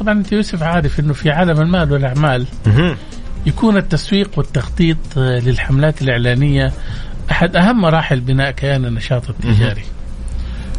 طبعا 0.00 0.12
أنت 0.12 0.32
يوسف 0.32 0.62
عارف 0.62 1.00
إنه 1.00 1.12
في 1.12 1.30
عالم 1.30 1.60
المال 1.60 1.92
والأعمال 1.92 2.46
يكون 3.46 3.76
التسويق 3.76 4.30
والتخطيط 4.36 4.96
للحملات 5.16 6.02
الإعلانية 6.02 6.72
أحد 7.30 7.56
أهم 7.56 7.80
مراحل 7.80 8.20
بناء 8.20 8.50
كيان 8.50 8.84
النشاط 8.84 9.30
التجاري. 9.30 9.84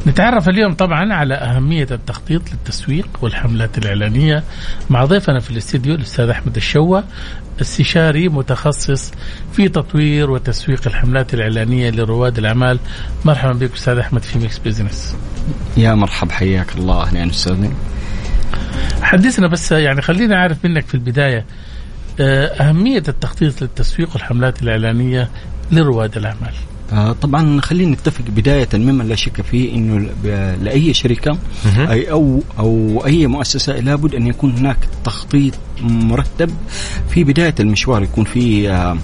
نتعرف 0.07 0.49
اليوم 0.49 0.73
طبعا 0.73 1.13
على 1.13 1.33
أهمية 1.33 1.87
التخطيط 1.91 2.41
للتسويق 2.51 3.07
والحملات 3.21 3.77
الإعلانية 3.77 4.43
مع 4.89 5.05
ضيفنا 5.05 5.39
في 5.39 5.51
الاستديو 5.51 5.95
الأستاذ 5.95 6.29
أحمد 6.29 6.55
الشوة 6.55 7.03
استشاري 7.61 8.29
متخصص 8.29 9.11
في 9.53 9.69
تطوير 9.69 10.31
وتسويق 10.31 10.81
الحملات 10.87 11.33
الإعلانية 11.33 11.89
لرواد 11.89 12.37
الأعمال. 12.37 12.79
مرحبا 13.25 13.53
بك 13.53 13.73
أستاذ 13.73 13.97
أحمد 13.97 14.21
في 14.21 14.39
Mix 14.39 14.59
Business 14.59 15.15
يا 15.77 15.93
مرحب 15.93 16.31
حياك 16.31 16.75
الله. 16.75 17.03
أهلا 17.03 17.25
وسهلا. 17.25 17.69
حدثنا 19.01 19.47
بس 19.47 19.71
يعني 19.71 20.01
خليني 20.01 20.35
أعرف 20.35 20.65
منك 20.65 20.85
في 20.85 20.93
البداية 20.93 21.45
أهمية 22.19 23.03
التخطيط 23.07 23.61
للتسويق 23.61 24.09
والحملات 24.13 24.63
الإعلانية 24.63 25.29
لرواد 25.71 26.17
الأعمال. 26.17 26.53
آه 26.93 27.11
طبعا 27.11 27.61
خلينا 27.61 27.91
نتفق 27.91 28.25
بداية 28.29 28.67
مما 28.73 29.03
لا 29.03 29.15
شك 29.15 29.41
فيه 29.41 29.75
إنه 29.75 30.09
لأي 30.61 30.93
شركة 30.93 31.37
أي 31.77 32.11
أو 32.11 32.43
أو 32.59 33.03
أي 33.05 33.27
مؤسسة 33.27 33.73
لابد 33.79 34.15
أن 34.15 34.27
يكون 34.27 34.57
هناك 34.57 34.77
تخطيط 35.03 35.53
مرتب. 35.81 36.49
في 37.09 37.23
بداية 37.23 37.55
المشوار 37.59 38.03
يكون 38.03 38.23
في 38.23 38.71
آه 38.71 38.97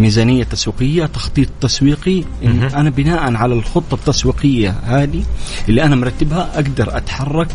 ميزانية 0.00 0.44
تسويقية 0.44 1.06
تخطيط 1.06 1.48
تسويقي. 1.60 2.24
إن 2.44 2.62
أنا 2.62 2.90
بناء 2.90 3.34
على 3.36 3.54
الخطة 3.54 3.94
التسويقية 3.94 4.70
هذه 4.70 5.24
اللي 5.68 5.82
أنا 5.82 5.96
مرتبها 5.96 6.50
أقدر 6.54 6.96
أتحرك 6.96 7.48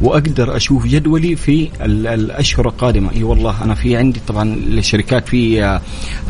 وأقدر 0.00 0.56
أشوف 0.56 0.86
جدولي 0.86 1.36
في 1.36 1.68
الأشهر 1.82 2.68
القادمة. 2.68 3.12
إي 3.12 3.22
والله 3.22 3.64
أنا 3.64 3.74
في 3.74 3.96
عندي 3.96 4.20
طبعا 4.28 4.54
الشركات 4.54 5.28
في 5.28 5.60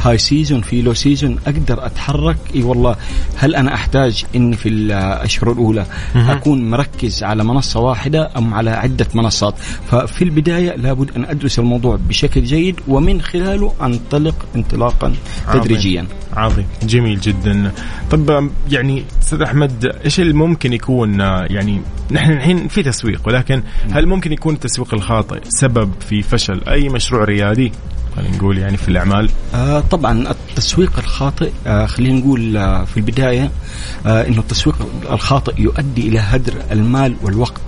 high 0.02 0.18
season 0.18 0.60
في 0.60 0.82
low 0.82 0.94
season 0.94 1.38
أقدر 1.46 1.86
أتحرك. 1.86 2.36
إي 2.54 2.62
والله 2.62 2.96
هل 3.36 3.54
أنا 3.54 3.74
أحتاج 3.74 4.24
إني 4.36 4.56
في 4.56 4.68
الأشهر 4.68 5.52
الأولى 5.52 5.86
أكون 6.14 6.70
مركز 6.70 7.22
على 7.22 7.44
منصة 7.44 7.80
واحدة 7.80 8.30
أم 8.36 8.54
على 8.54 8.70
عدة 8.70 9.06
منصات؟ 9.14 9.54
ففي 9.90 10.22
البداية 10.22 10.76
لابد 10.76 11.10
أن 11.16 11.24
أدرس 11.24 11.58
الموضوع 11.58 11.98
بشكل 12.08 12.44
جيد 12.44 12.80
ومن 12.88 13.20
خلاله 13.20 13.72
أنطلق 13.82 14.46
انطلاقا 14.56 15.12
تدريجيا. 15.52 16.06
عظيم. 16.32 16.66
جميل 16.82 17.20
جدا. 17.20 17.72
طب 18.10 18.50
يعني 18.70 19.04
أستاذ 19.22 19.42
أحمد 19.42 19.92
إيش 20.04 20.20
اللي 20.20 20.32
ممكن 20.32 20.72
يكون 20.72 21.20
يعني 21.20 21.80
نحن 22.10 22.32
الحين 22.32 22.68
في 22.68 22.82
تسويق 22.82 23.20
ولكن 23.26 23.53
هل 23.92 24.06
ممكن 24.06 24.32
يكون 24.32 24.54
التسويق 24.54 24.94
الخاطئ 24.94 25.40
سبب 25.48 25.92
في 26.08 26.22
فشل 26.22 26.60
أي 26.68 26.88
مشروع 26.88 27.24
ريادي؟ 27.24 27.72
خلينا 28.16 28.36
نقول 28.36 28.58
يعني 28.58 28.76
في 28.76 28.88
الأعمال. 28.88 29.30
آه 29.54 29.80
طبعا 29.80 30.30
التسويق 30.30 30.98
الخاطئ 30.98 31.50
آه 31.66 31.86
خلينا 31.86 32.18
نقول 32.18 32.56
آه 32.56 32.84
في 32.84 32.96
البداية 32.96 33.50
آه 34.06 34.28
إنه 34.28 34.38
التسويق 34.38 34.76
الخاطئ 35.10 35.60
يؤدي 35.60 36.08
إلى 36.08 36.18
هدر 36.18 36.52
المال 36.70 37.16
والوقت. 37.22 37.60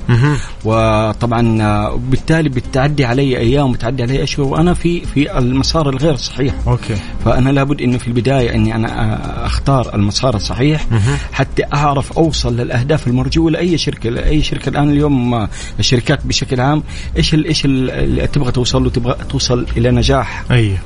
وطبعا 0.65 1.63
آه 1.63 2.01
بالتالي 2.11 2.49
بتعدي 2.49 3.05
علي 3.05 3.39
أيام 3.39 3.71
وتعدي 3.71 4.03
علي 4.03 4.23
أشهر 4.23 4.47
وأنا 4.47 4.75
في 4.75 5.01
في 5.01 5.39
المسار 5.39 5.89
الغير 5.89 6.17
صحيح. 6.17 6.55
أوكي. 6.67 6.97
فأنا 7.25 7.51
لابد 7.51 7.81
إنه 7.81 7.99
في 7.99 8.09
البداية 8.09 8.55
إني 8.55 8.75
أنا 8.75 9.47
أختار 9.47 9.95
المسار 9.95 10.37
الصحيح 10.37 10.87
حتى 11.33 11.63
أعرف 11.75 12.13
أوصل 12.13 12.57
للأهداف 12.57 13.07
المرجوة 13.07 13.51
لأي 13.51 13.79
شركة 13.79 14.11
لأي 14.11 14.43
شركة 14.43 14.69
الآن 14.69 14.91
اليوم 14.91 15.49
الشركات 15.79 16.27
بشكل 16.27 16.61
عام. 16.61 16.83
إيش 17.17 17.35
إيش 17.35 17.65
اللي 17.65 18.27
تبغى 18.27 18.53
توصل 18.53 18.85
له 18.85 18.91
تبغى 18.91 19.17
توصل 19.31 19.67
إلى 19.77 19.91
نجاح 19.91 20.36
أيوه 20.51 20.79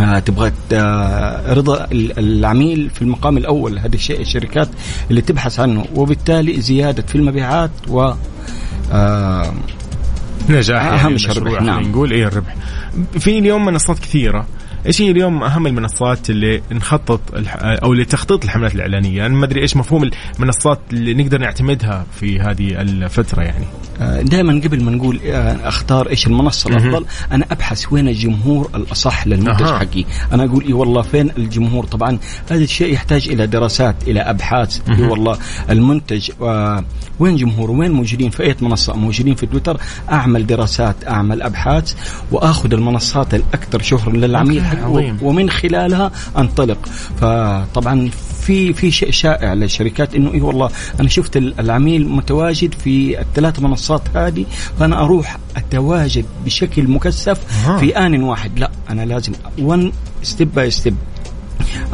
آه 0.00 0.18
تبغى 0.18 0.52
آه 0.72 1.54
رضا 1.54 1.86
العميل 1.92 2.90
في 2.90 3.02
المقام 3.02 3.36
الأول. 3.36 3.78
هذه 3.78 3.94
الشيء 3.94 4.20
الشركات 4.20 4.68
اللي 5.10 5.20
تبحث 5.20 5.60
عنه. 5.60 5.84
وبالتالي 5.94 6.60
زيادة 6.60 7.02
في 7.02 7.14
المبيعات 7.14 7.70
و 7.88 8.12
آه 8.92 9.54
نجاح 10.48 10.82
أهم 10.82 11.16
يعني 11.28 11.66
نعم. 11.66 11.82
نقول. 11.82 12.12
إيه 12.12 12.26
الربح. 12.26 12.56
في 13.18 13.38
اليوم 13.38 13.64
منصات 13.64 13.98
كثيرة. 13.98 14.46
إيش 14.86 15.02
هي 15.02 15.10
اليوم 15.10 15.42
أهم 15.42 15.66
المنصات 15.66 16.30
اللي 16.30 16.62
نخطط 16.72 17.20
أو 17.56 17.94
لتخطيط 17.94 18.44
الحملات 18.44 18.74
الإعلانية؟ 18.74 19.26
أنا 19.26 19.34
ما 19.34 19.44
أدري 19.44 19.60
إيش 19.60 19.76
مفهوم 19.76 20.10
المنصات 20.38 20.80
اللي 20.92 21.14
نقدر 21.14 21.38
نعتمدها 21.38 22.06
في 22.20 22.40
هذه 22.40 22.80
الفترة 22.80 23.42
يعني. 23.42 23.64
دائما 24.22 24.60
قبل 24.64 24.84
ما 24.84 24.90
نقول 24.90 25.20
أختار 25.64 26.08
إيش 26.08 26.26
المنصة 26.26 26.70
الأفضل 26.70 27.04
أنا 27.32 27.46
أبحث 27.50 27.92
وين 27.92 28.08
الجمهور 28.08 28.70
الأصح 28.74 29.26
للمنتج 29.26 29.62
أه. 29.62 29.78
حقي. 29.78 30.04
أنا 30.32 30.44
أقول 30.44 30.64
إي 30.64 30.72
والله 30.72 31.02
فين 31.02 31.30
الجمهور؟ 31.38 31.84
طبعا 31.84 32.18
هذا 32.50 32.64
الشيء 32.64 32.92
يحتاج 32.92 33.28
إلى 33.28 33.46
دراسات 33.46 33.96
إلى 34.06 34.20
أبحاث. 34.20 34.80
إي 34.90 35.02
والله 35.02 35.38
المنتج 35.70 36.30
وين 37.18 37.36
جمهوره 37.36 37.72
وين 37.72 37.90
موجودين؟ 37.90 38.30
في 38.30 38.42
أي 38.42 38.56
منصة؟ 38.60 38.96
موجودين 38.96 39.34
في 39.34 39.46
تويتر. 39.46 39.80
أعمل 40.12 40.46
دراسات 40.46 40.96
أعمل 41.08 41.42
أبحاث 41.42 41.94
وأخذ 42.32 42.72
المنصات 42.72 43.34
الأكثر 43.34 43.82
شهره 43.82 44.10
للعميل. 44.10 44.64
عظيم. 44.78 45.18
ومن 45.22 45.50
خلالها 45.50 46.12
انطلق 46.38 46.78
فطبعا 47.20 48.10
في 48.40 48.72
في 48.72 48.90
شيء 48.90 49.10
شائع 49.10 49.52
للشركات 49.54 50.14
إنه 50.14 50.34
اي 50.34 50.40
والله 50.40 50.70
أنا 51.00 51.08
شفت 51.08 51.36
العميل 51.36 52.08
متواجد 52.08 52.74
في 52.74 53.20
الثلاث 53.20 53.60
منصات 53.60 54.02
هذه 54.14 54.44
فأنا 54.78 55.00
أروح 55.04 55.38
أتواجد 55.56 56.24
بشكل 56.44 56.88
مكثف. 56.88 57.40
في 57.80 57.96
آن 57.96 58.22
واحد 58.22 58.58
لا 58.58 58.70
أنا 58.90 59.02
لازم 59.02 59.32
one 59.58 59.92
step 60.22 60.54
by 60.54 60.70
step 60.70 60.94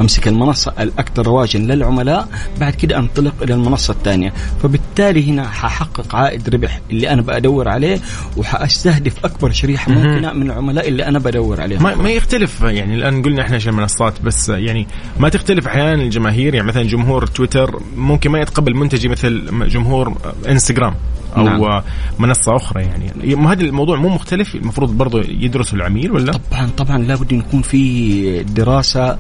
أمسك 0.01 0.29
المنصة 0.29 0.73
الأكثر 0.81 1.27
رواجا 1.27 1.59
للعملاء 1.59 2.29
بعد 2.61 2.75
كده 2.75 2.99
أنطلق 2.99 3.35
إلى 3.43 3.55
المنصة 3.55 3.93
الثانية. 3.93 4.33
فبالتالي 4.62 5.31
هنا 5.31 5.49
ححقق 5.49 6.14
عائد 6.14 6.49
ربح 6.49 6.81
اللي 6.90 7.11
أنا 7.11 7.23
بدور 7.23 7.69
عليه 7.69 7.99
وحأستهدف 8.37 9.25
أكبر 9.25 9.51
شريحة 9.51 9.93
ممكنة 9.93 10.33
من 10.33 10.51
العملاء 10.51 10.88
اللي 10.88 11.05
أنا 11.05 11.19
بدور 11.19 11.61
عليهم. 11.61 11.83
ما, 11.83 11.95
ما 11.95 12.11
يختلف 12.11 12.61
يعني 12.61 12.95
الآن 12.95 13.23
قلنا 13.23 13.43
إحنا 13.43 13.55
إيش 13.55 13.69
المنصات 13.69 14.23
بس 14.23 14.49
يعني 14.49 14.87
ما 15.19 15.29
تختلف 15.29 15.66
أحيانا 15.66 16.03
الجماهير. 16.03 16.55
يعني 16.55 16.69
مثلا 16.69 16.83
جمهور 16.83 17.27
تويتر 17.27 17.83
ممكن 17.97 18.31
ما 18.31 18.40
يتقبل 18.40 18.75
منتجي 18.75 19.09
مثل 19.09 19.47
جمهور 19.69 20.16
إنستغرام 20.49 20.95
أو 21.37 21.45
نعم. 21.45 21.83
منصة 22.19 22.57
أخرى. 22.57 22.83
يعني 22.83 23.35
هذا 23.47 23.62
الموضوع 23.62 23.97
مو 23.97 24.09
مختلف 24.09 24.55
المفروض 24.55 24.99
برضه 24.99 25.21
يدرسه 25.29 25.75
العميل 25.75 26.12
ولا؟ 26.12 26.33
طبعا 26.51 26.71
طبعا 26.77 26.99
لابد 26.99 27.33
ان 27.33 27.38
يكون 27.38 27.62
في 27.62 28.43
دراسة 28.43 29.19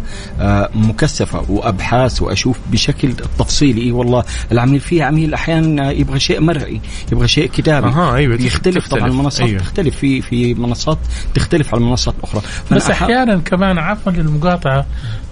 مكثفة 0.74 1.44
وأبحاث 1.48 2.22
وأشوف 2.22 2.58
بشكل 2.72 3.12
تفصيلي 3.38 3.80
إيه 3.80 3.92
والله 3.92 4.24
العميل 4.52 4.80
فيه 4.80 5.04
عميل 5.04 5.34
أحيانا 5.34 5.90
يبغى 5.90 6.20
شيء 6.20 6.40
مرئي 6.40 6.80
يبغى 7.12 7.28
شيء 7.28 7.46
كتابي 7.50 7.88
أها، 7.88 8.14
أيوة، 8.16 8.34
يختلف 8.34 8.76
تختلف. 8.76 8.88
طبعا 8.88 9.06
المنصات 9.10 9.48
أيوة. 9.48 9.60
تختلف 9.60 9.96
في 9.96 10.22
في 10.22 10.54
منصات 10.54 10.98
تختلف 11.34 11.74
عن 11.74 11.82
منصات 11.82 12.14
أخرى 12.22 12.42
بس 12.72 12.86
أح- 12.86 12.90
أحيانا 12.90 13.36
كمان 13.38 13.78
عفوا 13.78 14.12
للمقاطعة 14.12 14.86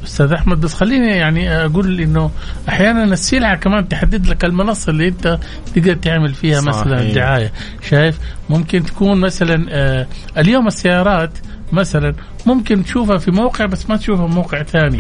أستاذ 0.05 0.33
أحمد 0.33 0.61
بس 0.61 0.75
خليني 0.75 1.07
يعني 1.09 1.65
أقول 1.65 2.01
إنه 2.01 2.31
أحيانا 2.69 3.05
السلعة 3.05 3.57
كمان 3.57 3.89
تحدد 3.89 4.27
لك 4.27 4.45
المنصة 4.45 4.91
اللي 4.91 5.09
أنت 5.09 5.39
تقدر 5.75 5.95
تعمل 5.95 6.35
فيها 6.35 6.61
صحيح. 6.61 6.69
مثلا 6.69 7.13
دعاية 7.13 7.53
شايف 7.91 8.19
ممكن 8.51 8.83
تكون 8.85 9.21
مثلا 9.21 9.67
آه 9.71 10.07
اليوم 10.39 10.67
السيارات 10.67 11.31
مثلا 11.73 12.15
ممكن 12.55 12.85
تشوفها 12.85 13.19
في 13.19 13.31
موقع 13.31 13.67
بس 13.67 13.91
ما 13.91 13.97
تشوفها 13.97 14.27
في 14.29 14.35
موقع 14.35 14.63
ثاني 14.63 14.99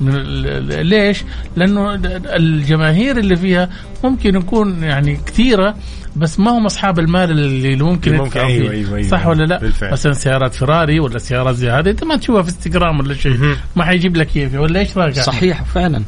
من 0.00 0.14
ال- 0.14 0.72
ال- 0.72 0.86
ليش؟ 0.86 1.24
لأنه 1.56 1.94
الجماهير 2.36 3.18
اللي 3.18 3.36
فيها 3.36 3.68
ممكن 4.04 4.34
يكون 4.36 4.82
يعني 4.82 5.18
كثيرة 5.26 5.74
بس 6.16 6.40
ما 6.40 6.50
هم 6.50 6.66
أصحاب 6.66 6.98
المال 6.98 7.30
اللي 7.30 7.76
ممكن 7.76 8.12
ممكن- 8.12 8.24
يدفعوا 8.26 8.46
أيوة،. 8.46 8.70
أيوة، 8.70 8.96
أيوة. 8.96 9.08
صح 9.08 9.26
ولا 9.26 9.44
لا؟ 9.44 9.58
بالفعل. 9.60 9.92
مثلا 9.92 10.12
سيارات 10.12 10.54
فراري 10.54 11.00
ولا 11.00 11.18
سيارات 11.18 11.54
زي 11.56 11.70
هذه 11.70 11.90
أنت 11.90 12.04
ما 12.04 12.16
تشوفها 12.16 12.42
في 12.42 12.48
انستغرام 12.48 13.00
ولا 13.00 13.14
شيء 13.14 13.56
ما 13.76 13.84
حيجيب 13.84 14.16
لك 14.16 14.36
اياها 14.36 14.60
ولا 14.60 14.80
إيش 14.80 14.98
رايك؟ 14.98 15.14
صحيح 15.14 15.64
فعلا 15.64 16.02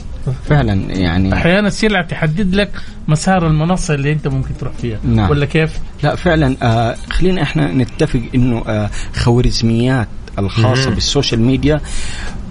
فعلا 0.49 0.73
يعني 0.95 1.35
أحيانا 1.35 1.69
السلعه 1.69 2.07
تحدد 2.07 2.55
لك 2.55 2.71
مسار 3.09 3.47
المنصة 3.47 3.95
اللي 3.95 4.13
أنت 4.13 4.29
ممكن 4.29 4.57
تروح 4.61 4.73
فيها 4.73 4.99
نعم. 5.05 5.31
ولا 5.31 5.47
كيف؟ 5.47 5.79
لا 6.03 6.17
فعلا 6.17 6.57
آه 6.63 6.97
خلينا 7.11 7.43
إحنا 7.43 7.73
نتفق 7.73 8.21
إنه 8.35 8.63
آه 8.69 8.91
خوارزميات 9.17 10.09
الخاصة 10.47 10.91
بالسوشيال 10.91 11.41
ميديا. 11.41 11.81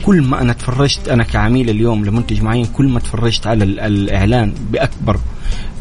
كل 0.05 0.21
ما 0.21 0.41
أنا 0.41 0.53
تفرجت 0.53 1.07
أنا 1.09 1.23
كعميل 1.23 1.69
اليوم 1.69 2.05
لمنتج 2.05 2.41
معين 2.41 2.65
كل 2.65 2.87
ما 2.87 2.99
تفرجت 2.99 3.47
على 3.47 3.63
ال- 3.63 3.79
الإعلان 3.79 4.53
بأكبر 4.71 5.19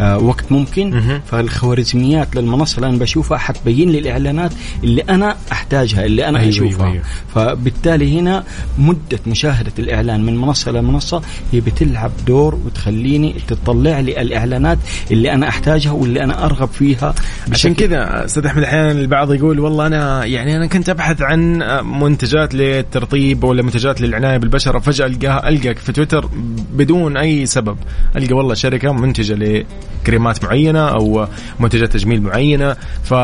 وقت 0.00 0.52
ممكن. 0.52 1.20
فالخوارزميات 1.26 2.36
للمنصة 2.36 2.76
اللي 2.76 2.88
أنا 2.88 2.98
بشوفها 2.98 3.38
حتبين 3.38 3.90
لي 3.90 3.98
الإعلانات 3.98 4.52
اللي 4.84 5.02
أنا 5.02 5.36
أحتاجها 5.52 6.04
اللي 6.04 6.28
أنا 6.28 6.38
أيوة، 6.38 6.50
أشوفها. 6.50 6.86
أيوة، 6.86 6.92
أيوة. 6.92 7.04
فبالتالي 7.34 8.18
هنا 8.20 8.44
مدة 8.78 9.18
مشاهدة 9.26 9.72
الإعلان 9.78 10.24
من 10.24 10.36
منصة 10.36 10.72
لمنصه 10.72 11.22
هي 11.52 11.60
بتلعب 11.60 12.10
دور 12.26 12.54
وتخليني 12.54 13.34
تطلع 13.48 14.00
لي 14.00 14.22
الإعلانات 14.22 14.78
اللي 15.10 15.32
أنا 15.32 15.48
أحتاجها 15.48 15.92
واللي 15.92 16.24
أنا 16.24 16.44
أرغب 16.44 16.68
فيها 16.68 17.14
عشان 17.52 17.74
كذا 17.74 18.24
أستاذ 18.24 18.46
أحمد 18.46 18.62
أحيانا 18.62 18.90
البعض 18.92 19.32
يقول 19.32 19.60
والله 19.60 19.86
أنا 19.86 20.24
يعني 20.24 20.56
أنا 20.56 20.66
كنت 20.66 20.88
أبحث 20.88 21.22
عن 21.22 21.62
منتجات 22.00 22.54
للترطيب 22.54 23.44
ولا 23.44 23.62
منتجات 23.62 24.00
للعناية 24.00 24.36
بالبشره 24.36 24.78
فجأة 24.78 25.06
القاها 25.06 25.48
ألقاك 25.48 25.78
في 25.78 25.92
تويتر 25.92 26.30
بدون 26.72 27.16
أي 27.16 27.46
سبب. 27.46 27.76
ألقى 28.16 28.34
والله 28.34 28.54
شركة 28.54 28.92
منتجة 28.92 29.66
لكريمات 30.02 30.44
معينة 30.44 30.88
أو 30.88 31.28
منتجات 31.60 31.92
تجميل 31.92 32.22
معينة 32.22 32.76
ف... 33.04 33.14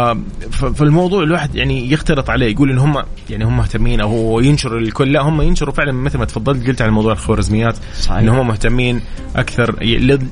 فالموضوع 0.50 1.22
الواحد 1.22 1.54
يعني 1.54 1.92
يختلط 1.92 2.30
عليه 2.30 2.46
يقول 2.46 2.70
إن 2.70 2.78
هم 2.78 3.02
يعني 3.30 3.44
هم 3.44 3.56
مهتمين 3.56 4.00
أو 4.00 4.08
هو 4.08 4.40
ينشر 4.40 4.78
الكل 4.78 5.12
لا 5.12 5.20
هم 5.20 5.42
ينشروا 5.42 5.74
فعلا 5.74 5.92
مثل 5.92 6.18
ما 6.18 6.24
تفضلت 6.24 6.66
قلت 6.66 6.82
على 6.82 6.90
موضوع 6.90 7.12
الخوارزميات 7.12 7.76
صحيح. 8.00 8.18
إن 8.18 8.28
هم 8.28 8.48
مهتمين 8.48 9.00
أكثر 9.36 9.82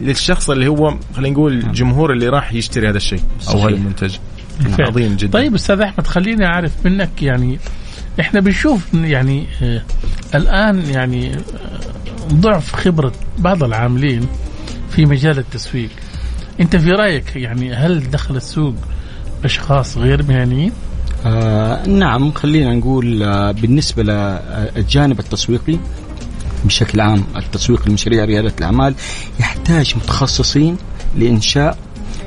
للشخص 0.00 0.50
اللي 0.50 0.68
هو 0.68 0.94
خلينا 1.16 1.34
نقول 1.34 1.52
الجمهور 1.52 2.12
اللي 2.12 2.28
راح 2.28 2.52
يشتري 2.52 2.88
هذا 2.88 2.96
الشيء 2.96 3.22
أو. 3.48 3.58
هذا 3.58 3.68
المنتج. 3.68 4.16
عظيم 4.78 5.16
جدا 5.16 5.32
طيب 5.32 5.54
أستاذ 5.54 5.80
أحمد 5.80 6.06
خليني 6.06 6.46
أعرف 6.46 6.72
منك 6.84 7.22
يعني 7.22 7.58
إحنا 8.20 8.40
بنشوف 8.40 8.94
يعني 8.94 9.46
آه 9.62 9.82
الآن 10.34 10.82
يعني 10.90 11.34
آه 11.34 11.40
ضعف 12.32 12.74
خبرة 12.76 13.12
بعض 13.38 13.64
العاملين 13.64 14.26
في 14.90 15.06
مجال 15.06 15.38
التسويق 15.38 15.90
أنت 16.60 16.76
في 16.76 16.90
رأيك 16.90 17.36
يعني 17.36 17.74
هل 17.74 18.10
دخل 18.10 18.36
السوق 18.36 18.74
أشخاص 19.44 19.98
غير 19.98 20.22
مهنيين؟ 20.22 20.72
آه 21.26 21.86
نعم 21.88 22.32
خلينا 22.32 22.74
نقول 22.74 23.22
آه 23.22 23.50
بالنسبة 23.52 24.02
للجانب 24.02 25.20
التسويقي 25.20 25.78
بشكل 26.64 27.00
عام 27.00 27.24
التسويق 27.36 27.88
لمشاريع 27.88 28.24
ريادة 28.24 28.52
الأعمال 28.58 28.94
يحتاج 29.40 29.94
متخصصين 29.96 30.76
لإنشاء 31.18 31.78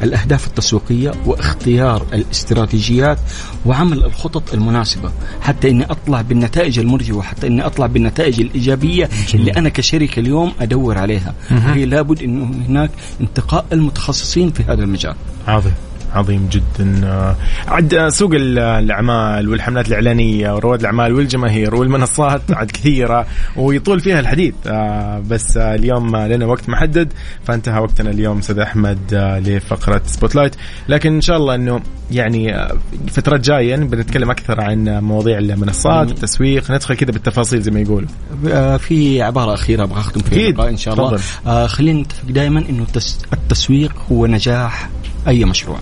الأهداف 0.04 0.48
التسويقية 0.48 1.12
واختيار 1.26 2.06
الاستراتيجيات 2.14 3.18
وعمل 3.66 4.04
الخطط 4.04 4.54
المناسبة. 4.54 5.12
حتى 5.42 5.70
أني 5.70 5.84
أطلع 5.86 6.22
بالنتائج 6.22 6.80
المرجوة 6.80 7.22
حتى 7.24 7.48
أني 7.48 7.66
أطلع 7.66 7.86
بالنتائج 7.86 8.42
الإيجابية 8.42 9.10
اللي 9.34 9.52
أنا 9.52 9.70
كشركة 9.70 10.20
اليوم 10.20 10.52
أدور 10.62 10.98
عليها. 10.98 11.34
وهي 11.52 11.86
لابد 11.86 12.22
أنه 12.24 12.66
هناك 12.68 12.92
انتقاء 13.22 13.66
المتخصصين 13.74 14.52
في 14.52 14.64
هذا 14.64 14.84
المجال. 14.84 15.16
عظيم. 15.48 15.74
عظيم 16.14 16.50
جدا. 16.52 17.02
آه، 17.08 17.36
عد 17.68 17.94
آه، 17.94 18.10
سوق 18.10 18.32
ال- 18.34 18.60
الأعمال 18.60 19.50
والحملات 19.50 19.88
الإعلانية 19.88 20.56
ورواد 20.56 20.80
الأعمال 20.80 21.14
والجماهير 21.14 21.76
والمنصات 21.76 22.42
عد 22.60 22.72
كثيرة 22.72 23.26
ويطول 23.56 24.00
فيها 24.00 24.20
الحديث. 24.20 24.54
آه، 24.68 25.20
بس 25.30 25.58
آه، 25.58 25.76
اليوم 25.76 26.16
آه، 26.16 26.28
لنا 26.28 26.46
وقت 26.46 26.70
محدد 26.70 27.14
فانتهى 27.44 27.80
وقتنا 27.80 28.10
اليوم 28.10 28.38
أستاذ 28.38 28.60
أحمد 28.60 29.00
آه، 29.14 29.40
لفقرة 29.40 30.02
spotlight 30.06 30.56
لكن 30.90 31.14
إن 31.14 31.22
شاء 31.22 31.38
الله 31.38 31.56
إنه 31.56 31.80
يعني 32.12 32.56
آه، 32.56 32.78
فترات 33.08 33.40
جاية 33.40 33.76
بنتكلم 33.76 34.32
أكثر 34.32 34.62
عن 34.62 34.88
آه، 34.88 35.00
مواضيع 35.00 35.38
المنصات 35.38 36.10
التسويق. 36.12 36.72
ندخل 36.72 36.96
كذا 36.96 37.12
بالتفاصيل 37.12 37.62
زي 37.62 37.72
ما 37.72 37.80
يقولوا. 37.80 38.08
آه، 38.48 38.78
في 38.78 39.22
عبارة 39.22 39.54
أخيرة 39.54 39.84
أبغى 39.84 40.00
أختم 40.00 40.22
فيها 40.22 40.70
إن 40.70 40.78
شاء 40.78 40.94
الله. 40.94 41.20
آه 41.48 41.68
خلينا 41.68 42.02
نتفق 42.02 42.26
دائما 42.32 42.60
أنه 42.70 42.86
التس- 42.86 43.34
التسويق 43.34 43.94
هو 44.12 44.26
نجاح 44.26 44.90
أي 45.28 45.46
مشروع. 45.46 45.78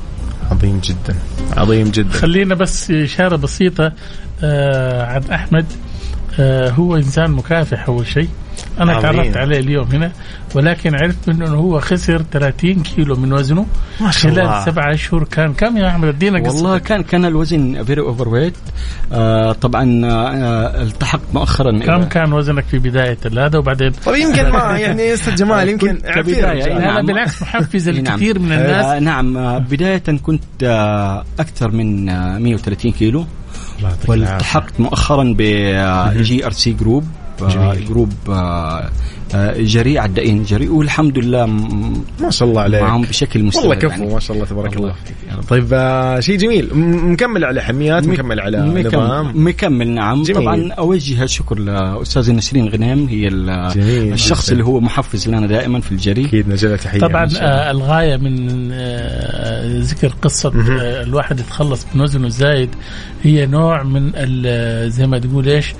عظيم 0.52 0.80
جدا. 0.84 1.16
عظيم 1.58 1.92
جدا. 1.92 2.10
خلينا 2.12 2.56
بس 2.56 2.92
إشارة 2.92 3.36
بسيطة 3.36 3.94
آه 4.44 5.06
عن 5.06 5.24
أحمد 5.24 5.66
آه 6.40 6.70
هو 6.70 6.96
إنسان 6.96 7.32
مكافح 7.32 7.88
أول 7.88 8.08
شيء. 8.08 8.30
أنا. 8.80 9.02
تعرفت 9.02 9.38
عليه 9.38 9.60
اليوم 9.60 9.88
هنا 9.88 10.12
ولكن 10.56 10.96
عرفت 10.96 11.30
منه 11.30 11.48
إنه 11.48 11.56
هو 11.56 11.80
خسر 11.80 12.22
30 12.32 12.74
كيلو 12.84 13.16
من 13.16 13.34
وزنه 13.34 13.66
ما 14.02 14.12
شاء 14.12 14.32
الله. 14.32 14.44
خلال 14.62 14.64
سبعة 14.74 14.94
اشهر 14.94 15.24
كان 15.24 15.54
كم 15.54 15.78
يا 15.78 15.88
أحمد 15.88 16.08
ادينا. 16.08 16.40
والله 16.50 16.78
كان 16.78 17.04
كان 17.04 17.26
الوزن 17.26 17.84
very 17.84 18.02
overweight 18.02 18.54
آه 19.14 19.52
طبعا 19.52 20.02
آه 20.06 20.82
التحقت 20.84 21.22
مؤخرا 21.34 21.80
كم 21.80 22.04
كان 22.04 22.34
وزنك 22.34 22.64
في 22.64 22.80
بداية 22.80 23.18
هذا 23.38 23.58
وبعدين 23.58 23.92
طيب 24.06 24.28
يمكن 24.28 24.50
ما 24.50 24.78
يعني 24.80 25.14
أستاذ 25.14 25.36
جمال 25.42 25.70
يمكن 25.70 25.98
لا 26.04 26.54
لا 26.54 26.80
نعم. 26.80 27.06
بالعكس 27.06 27.42
محفز 27.42 27.90
نعم. 27.90 28.16
لكثير 28.16 28.40
من 28.40 28.52
الناس 28.52 28.86
آه 28.86 29.00
نعم 29.00 29.38
آه 29.38 29.58
بداية 29.58 30.04
كنت 30.24 30.44
آه 30.64 31.24
أكثر 31.40 31.72
من 31.72 32.10
آه 32.10 32.38
130 32.38 32.92
كيلو 32.92 33.26
الله 33.78 33.90
يعطيك 33.90 34.10
العافية. 34.10 34.32
والتحقت 34.34 34.80
مؤخرا 34.80 35.36
ب 35.38 36.46
JRC 36.46 36.52
group 36.52 37.04
آه 37.04 37.21
جميل. 37.50 37.86
group 37.88 38.14
آه 38.30 38.32
آه 38.32 38.90
جري 39.58 40.00
عدائين. 40.00 40.44
جري 40.44 40.72
والحمد 40.72 41.20
لله 41.20 41.46
م- 41.46 42.04
ما 42.22 42.30
شاء 42.30 42.50
الله 42.50 42.62
عليك. 42.62 42.82
معهم 42.82 43.02
بشكل 43.02 43.44
مستمر 43.44 43.62
والله 43.64 43.76
كفو 43.76 43.90
يعني. 44.02 44.14
ما 44.14 44.20
شاء 44.20 44.36
الله 44.36 44.48
تبارك 44.48 44.74
الله 44.78 44.88
الله. 44.90 44.96
يخليك 45.02 45.18
يا 45.32 45.36
رب. 45.38 45.44
طيب 45.44 45.68
آه 45.74 46.20
شيء 46.20 46.38
جميل. 46.38 46.70
مكمل 47.12 47.46
على 47.46 47.62
حميات 47.62 48.08
مكمل 48.08 48.40
على 48.40 48.58
نظام. 48.60 49.48
مكمل 49.48 49.88
نعم. 49.90 50.24
جميل. 50.24 50.42
طبعا 50.42 50.72
أوجه 50.74 51.24
الشكر 51.24 51.60
لاستاذه 51.60 52.32
نسرين 52.32 52.68
غنيم 52.70 53.08
هي 53.08 53.28
ال- 53.28 53.72
جميل. 53.76 54.14
الشخص 54.14 54.50
اللي 54.50 54.64
هو 54.66 54.80
محفز 54.80 55.30
لنا 55.30 55.48
دائما 55.48 55.82
في 55.82 55.92
الجري. 55.92 56.26
أكيد 56.26 56.50
نوجه 56.50 56.67
لها 56.67 56.76
تحية 56.76 57.00
طبعا 57.00 57.24
الله. 57.24 57.40
آه 57.40 57.72
الغاية 57.72 58.18
من 58.18 58.70
آه 58.74 59.80
ذكر 59.80 60.08
قصة 60.22 60.50
آه 60.50 61.04
الواحد 61.04 61.40
يتخلص 61.40 61.86
من 61.96 62.02
وزنه 62.02 62.28
الزايد. 62.28 62.70
هي 63.24 63.46
نوع 63.46 63.84
من 63.84 64.12
ال- 64.16 64.92
زي 64.92 65.08
ما 65.08 65.20
تقول 65.20 65.48
إيش؟ 65.50 65.74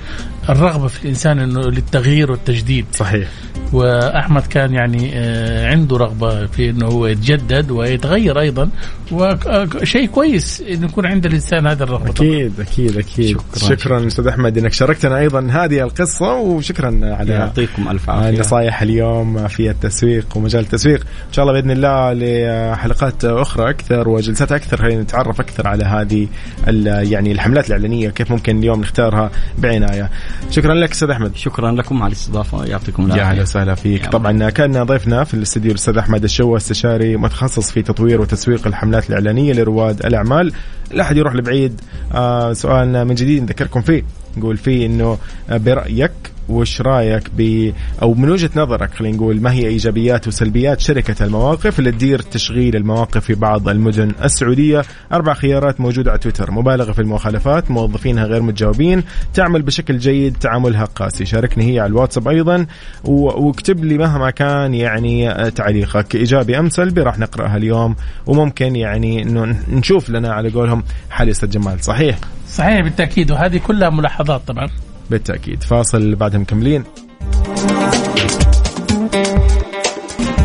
الرغبة 0.48 0.86
في 0.86 1.02
الإنسان 1.04 1.38
إنه 1.38 1.60
للتغيير 1.60 2.30
والتجديد. 2.30 2.84
صحيح. 2.94 3.28
وأحمد 3.72 4.42
كان 4.46 4.74
يعني 4.74 5.10
آه، 5.14 5.70
عنده 5.70 5.96
رغبة 5.96 6.46
في 6.46 6.70
إنه 6.70 6.86
هو 6.86 7.06
يتجدد 7.06 7.70
ويتغير 7.70 8.40
أيضا. 8.40 8.68
وشيء 9.12 10.06
كويس 10.06 10.62
إنه 10.70 10.86
يكون 10.86 11.06
عند 11.06 11.26
الإنسان 11.26 11.66
هذا 11.66 11.84
الرغبة 11.84 12.12
طبعاً. 12.12 12.28
أكيد 12.28 12.60
أكيد 12.60 12.96
أكيد. 12.96 13.38
شكراً. 13.56 14.06
أستاذ 14.06 14.26
أحمد 14.26 14.58
إنك 14.58 14.72
شاركتنا 14.72 15.18
أيضا 15.18 15.48
هذه 15.50 15.80
القصة 15.82 16.34
وشكرا 16.36 17.00
على 17.02 17.32
يعطيكم 17.32 17.88
ألف 17.88 18.10
عافية. 18.10 18.28
النصائح 18.28 18.82
اليوم 18.82 19.48
في 19.48 19.70
التسويق 19.70 20.26
ومجال 20.36 20.60
التسويق. 20.62 21.00
إن 21.00 21.32
شاء 21.32 21.44
الله 21.44 21.60
بإذن 21.60 21.70
الله 21.70 22.12
لحلقات 22.12 23.24
أخرى 23.24 23.70
أكثر 23.70 24.08
وجلسات 24.08 24.52
أكثر. 24.52 24.76
خلينا 24.76 25.02
نتعرف 25.02 25.40
أكثر 25.40 25.68
على 25.68 25.84
هذه 25.84 26.28
ال- 26.68 27.12
يعني 27.12 27.32
الحملات 27.32 27.66
الإعلانية 27.66 28.10
كيف 28.10 28.30
ممكن 28.30 28.58
اليوم 28.58 28.80
نختارها 28.80 29.30
بعناية. 29.58 30.10
شكرا 30.50 30.74
لك 30.74 30.90
أستاذ 30.90 31.10
أحمد. 31.10 31.36
شكرا 31.36 31.72
لكم 31.72 32.02
على 32.02 32.12
الاستضافة. 32.12 32.64
يعطيكم 32.64 33.06
يا 33.22 33.26
أهلا 33.26 33.42
وسهلا 33.42 33.74
فيك. 33.74 34.06
طبعا 34.06 34.50
كان 34.50 34.82
ضيفنا 34.82 35.24
في 35.24 35.34
الاستديو 35.34 35.70
الأستاذ 35.70 35.98
أحمد 35.98 36.24
الشوا 36.24 36.56
استشاري 36.56 37.16
متخصص 37.16 37.70
في 37.70 37.82
تطوير 37.82 38.20
وتسويق 38.20 38.66
الحملات 38.66 39.08
الإعلانية 39.10 39.52
لرواد 39.52 40.06
الأعمال. 40.06 40.52
لا 40.90 41.02
أحد 41.02 41.16
يروح 41.16 41.34
لبعيد. 41.34 41.80
آه 42.14 42.52
سؤالنا 42.52 43.04
من 43.04 43.14
جديد 43.14 43.42
نذكركم 43.42 43.80
فيه. 43.80 44.02
نقول 44.36 44.56
فيه 44.56 44.86
إنه 44.86 45.18
آه، 45.50 45.56
برأيك 45.56 46.12
وش 46.48 46.80
رأيك 46.80 47.30
ب 47.36 47.72
أو 48.02 48.14
من 48.14 48.30
وجهة 48.30 48.50
نظرك 48.56 48.94
خلينا 48.94 49.16
نقول 49.16 49.40
ما 49.40 49.52
هي 49.52 49.66
إيجابيات 49.66 50.28
وسلبيات 50.28 50.80
شركة 50.80 51.24
المواقف 51.24 51.78
اللي 51.78 51.90
تدير 51.92 52.18
تشغيل 52.18 52.76
المواقف 52.76 53.24
في 53.24 53.34
بعض 53.34 53.68
المدن 53.68 54.12
السعودية؟ 54.24 54.82
أربع 55.12 55.34
خيارات 55.34 55.80
موجودة 55.80 56.10
على 56.10 56.20
تويتر 56.20 56.50
مبالغة 56.50 56.92
في 56.92 56.98
المخالفات 56.98 57.70
موظفينها 57.70 58.24
غير 58.24 58.42
متجاوبين 58.42 59.02
تعمل 59.34 59.62
بشكل 59.62 59.98
جيد 59.98 60.36
تعاملها 60.36 60.84
قاسي. 60.84 61.24
شاركني 61.24 61.74
هي 61.74 61.80
على 61.80 61.90
الواتساب 61.90 62.28
أيضا 62.28 62.66
واكتب 63.04 63.84
لي 63.84 63.98
مهما 63.98 64.30
كان 64.30 64.74
يعني 64.74 65.34
تعليقك. 65.50 66.14
إيجابي 66.14 66.58
أم 66.58 66.68
سلبي؟ 66.68 67.00
راح 67.02 67.18
نقرأها 67.18 67.56
اليوم 67.56 67.96
وممكن 68.26 68.76
يعني 68.76 69.22
إنه 69.22 69.56
نشوف 69.68 70.10
لنا 70.10 70.32
على 70.32 70.50
قولهم 70.50 70.82
حل 71.10 71.26
يا 71.26 71.32
أستاذ 71.32 71.50
جمال. 71.50 71.84
صحيح؟ 71.84 72.18
صحيح 72.48 72.80
بالتأكيد 72.80 73.30
وهذه 73.30 73.58
كلها 73.58 73.90
ملاحظات 73.90 74.42
طبعا. 74.46 74.68
بالتأكيد. 75.12 75.62
فاصل 75.62 76.14
بعدها 76.14 76.38
مكملين. 76.38 76.84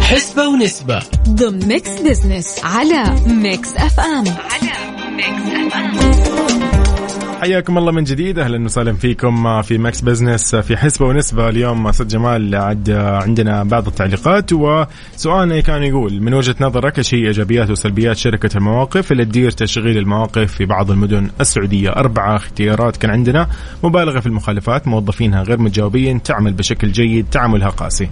حسبة 0.02 0.48
ونسبة. 0.48 1.00
ضمن 1.30 1.68
Mix 1.68 1.90
Business 1.90 2.60
على 2.64 3.04
Mix 3.28 3.76
FM 3.76 4.26
على 4.28 4.72
Mix 5.16 5.74
FM 5.74 6.37
حياكم 7.42 7.78
الله 7.78 7.92
من 7.92 8.04
جديد. 8.04 8.40
أهلا 8.40 8.66
وسهلا 8.66 8.94
فيكم 8.94 9.62
في 9.62 9.78
Mix 9.78 10.02
Business 10.02 10.56
في 10.56 10.78
حسبة 10.78 11.06
ونسبة. 11.06 11.50
اليوم 11.50 11.88
أستاذ 11.88 12.08
جمال 12.08 12.56
عد 12.56 12.90
عندنا 12.92 13.64
بعض 13.64 13.88
التعليقات 13.88 14.54
وسؤالنا 14.54 15.60
كان 15.60 15.84
يقول 15.84 16.22
من 16.22 16.34
وجهة 16.34 16.56
نظرك 16.62 16.98
إيش 16.98 17.16
هي 17.16 17.28
إيجابيات 17.28 17.70
وسلبيات 17.70 18.18
شركة 18.18 18.58
المواقف 18.58 19.12
اللي 19.12 19.26
تدير 19.26 19.52
تشغيل 19.52 19.98
المواقف 19.98 20.54
في 20.54 20.66
بعض 20.66 20.92
المدن 20.92 21.30
السعودية؟ 21.42 21.90
اربعه 21.90 22.36
اختيارات 22.36 22.98
كان 22.98 23.12
عندنا. 23.12 23.48
مبالغة 23.84 24.20
في 24.20 24.26
المخالفات 24.26 24.88
موظفينها 24.88 25.44
غير 25.44 25.60
متجاوبين 25.60 26.24
تعمل 26.24 26.54
بشكل 26.54 26.92
جيد 26.92 27.26
تعاملها 27.32 27.70
قاسي. 27.70 28.10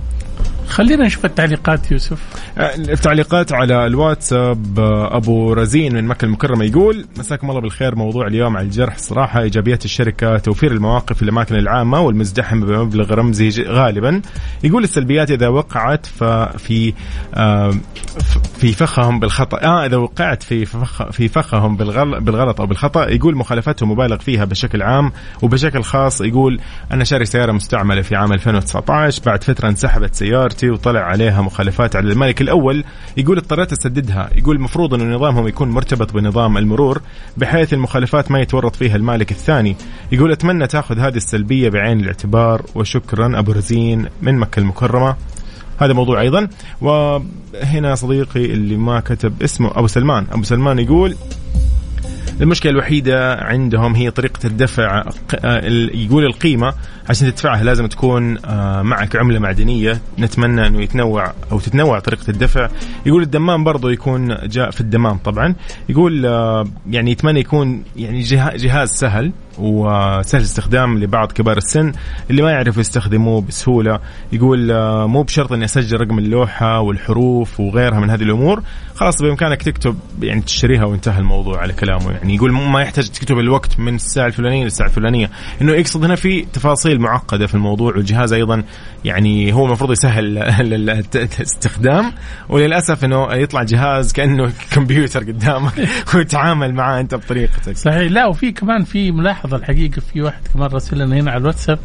خلينا 0.67 1.05
نشوف 1.05 1.25
التعليقات 1.25 1.91
يوسف. 1.91 2.19
التعليقات 2.77 3.53
على 3.53 3.85
الواتساب 3.87 4.79
أبو 5.11 5.53
رزين 5.53 5.93
من 5.93 6.07
مكة 6.07 6.25
المكرمة 6.25 6.65
يقول 6.65 7.05
مساكم 7.17 7.49
الله 7.49 7.61
بالخير 7.61 7.95
موضوع 7.95 8.27
اليوم 8.27 8.57
على 8.57 8.65
الجرح. 8.65 8.97
صراحة 8.97 9.41
إيجابيات 9.41 9.85
الشركة 9.85 10.37
توفير 10.37 10.71
المواقف 10.71 11.15
في 11.15 11.23
الاماكن 11.23 11.55
العامة 11.55 12.01
والمزدحمه 12.01 12.65
بمبلغ 12.65 13.13
رمزي 13.13 13.63
غالبا. 13.63 14.21
يقول 14.63 14.83
السلبيات 14.83 15.31
إذا 15.31 15.47
وقعت 15.47 16.05
ففي 16.05 16.93
آه، 17.33 17.73
في 18.65 18.73
فخهم 18.73 19.19
بالخطأ. 19.19 19.61
آه 19.63 19.85
إذا 19.85 19.97
وقعت 19.97 20.43
في 20.43 20.65
فخ 20.65 21.09
في 21.09 21.27
فخهم 21.27 21.77
بالغلط 21.77 22.23
بالغلط 22.23 22.61
أو 22.61 22.67
بالخطأ 22.67 23.09
يقول 23.09 23.35
مخالفتهم 23.35 23.91
مبالغ 23.91 24.17
فيها 24.17 24.45
بشكل 24.45 24.81
عام 24.81 25.11
وبشكل 25.41 25.83
خاص. 25.83 26.21
يقول 26.21 26.59
أنا 26.91 27.03
شاري 27.03 27.25
سيارة 27.25 27.51
مستعملة 27.51 28.01
في 28.01 28.15
عام 28.15 28.33
2019 28.33 29.21
بعد 29.25 29.43
فترة 29.43 29.69
انسحبت 29.69 30.15
سيارتي 30.15 30.69
وطلع 30.69 30.99
عليها 30.99 31.41
مخالفات 31.41 31.95
على 31.95 32.11
المالك 32.11 32.41
الأول 32.41 32.83
يقول 33.17 33.37
اضطريت 33.37 33.71
أسددها. 33.71 34.29
يقول 34.35 34.55
المفروض 34.55 34.93
انه 34.93 35.15
نظامهم 35.15 35.47
يكون 35.47 35.69
مرتبط 35.69 36.13
بنظام 36.13 36.57
المرور 36.57 37.01
بحيث 37.37 37.73
المخالفات 37.73 38.31
ما 38.31 38.39
يتورط 38.41 38.75
فيها 38.75 38.95
المالك 38.95 39.31
الثاني. 39.31 39.75
يقول 40.11 40.31
أتمنى 40.31 40.67
تأخذ 40.67 40.99
هذه 40.99 41.17
السلبية 41.17 41.69
بعين 41.69 41.99
الاعتبار 41.99 42.61
وشكرا 42.75 43.39
أبو 43.39 43.51
رزين 43.51 44.05
من 44.21 44.37
مكة 44.37 44.59
المكرمة. 44.59 45.15
هذا 45.81 45.93
موضوع 45.93 46.21
أيضا. 46.21 46.47
وهنا 46.81 47.95
صديقي 47.95 48.45
اللي 48.45 48.75
ما 48.77 48.99
كتب 48.99 49.41
اسمه 49.43 49.71
أبو 49.75 49.87
سلمان. 49.87 50.25
أبو 50.31 50.43
سلمان 50.43 50.79
يقول 50.79 51.15
المشكلة 52.41 52.71
الوحيدة 52.71 53.35
عندهم 53.35 53.95
هي 53.95 54.11
طريقة 54.11 54.47
الدفع 54.47 55.03
يقول 55.93 56.25
القيمة 56.25 56.73
عشان 57.09 57.31
تدفعها 57.35 57.63
لازم 57.63 57.87
تكون 57.87 58.37
آه، 58.45 58.81
معك 58.81 59.15
عملة 59.15 59.39
معدنية. 59.39 60.01
نتمنى 60.19 60.67
أنه 60.67 60.81
يتنوع 60.81 61.33
أو 61.51 61.59
تتنوع 61.59 61.99
طريقة 61.99 62.29
الدفع. 62.29 62.69
يقول 63.05 63.21
الدمام 63.23 63.63
برضو 63.63 63.89
يكون 63.89 64.37
جاء 64.47 64.71
في 64.71 64.81
الدمام 64.81 65.17
طبعا. 65.17 65.55
يقول 65.89 66.25
آه، 66.25 66.65
يعني 66.89 67.11
يتمنى 67.11 67.39
يكون 67.39 67.83
يعني 67.95 68.21
جها- 68.21 68.57
جهاز 68.57 68.89
سهل. 68.89 69.31
وسهل 69.59 70.41
استخدام 70.41 70.99
لبعض 70.99 71.31
كبار 71.31 71.57
السن 71.57 71.91
اللي 72.29 72.41
ما 72.41 72.51
يعرفوا 72.51 72.81
يستخدموه 72.81 73.41
بسهولة. 73.41 73.99
يقول 74.31 74.71
آه، 74.71 75.07
مو 75.07 75.23
بشرط 75.23 75.51
إني 75.51 75.65
أسجل 75.65 76.01
رقم 76.01 76.19
اللوحة 76.19 76.79
والحروف 76.79 77.59
وغيرها 77.59 77.99
من 77.99 78.09
هذه 78.09 78.23
الأمور. 78.23 78.63
خلاص 78.95 79.21
بإمكانك 79.21 79.63
تكتب 79.63 79.99
يعني 80.21 80.41
تشتريها 80.41 80.85
وانتهى 80.85 81.19
الموضوع 81.19 81.61
على 81.61 81.73
كلامه. 81.73 82.11
يعني 82.11 82.35
يقول 82.35 82.51
ما 82.51 82.81
يحتاج 82.81 83.09
تكتب 83.09 83.39
الوقت 83.39 83.79
من 83.79 83.95
الساعة 83.95 84.27
الفلانية 84.27 84.63
للساعة 84.63 84.87
الفلانية. 84.87 85.29
إنه 85.61 85.71
يقصد 85.71 86.03
هنا 86.03 86.15
في 86.15 86.45
تفاصيل 86.53 86.99
معقدة 86.99 87.47
في 87.47 87.55
الموضوع 87.55 87.95
والجهاز 87.95 88.33
أيضا 88.33 88.63
يعني 89.05 89.53
هو 89.53 89.65
المفروض 89.65 89.91
يسهل 89.91 90.37
الاستخدام 91.15 92.11
وللأسف 92.49 93.05
إنه 93.05 93.33
يطلع 93.33 93.63
جهاز 93.63 94.13
كأنه 94.13 94.51
كمبيوتر 94.73 95.19
قدامك 95.19 95.87
ويتعامل 96.15 96.73
معاه 96.73 96.99
أنت 96.99 97.15
بطريقتك. 97.15 97.77
صحيح. 97.77 98.11
لا 98.11 98.25
وفي 98.25 98.51
كمان 98.51 98.83
في 98.83 99.11
ملاحظة 99.11 99.44
الحقيقة 99.53 99.99
في 99.99 100.21
واحد 100.21 100.41
كمان 100.53 100.69
راسل 100.69 100.97
لنا 100.99 101.15
هنا 101.15 101.31
على 101.31 101.41
الواتساب 101.41 101.79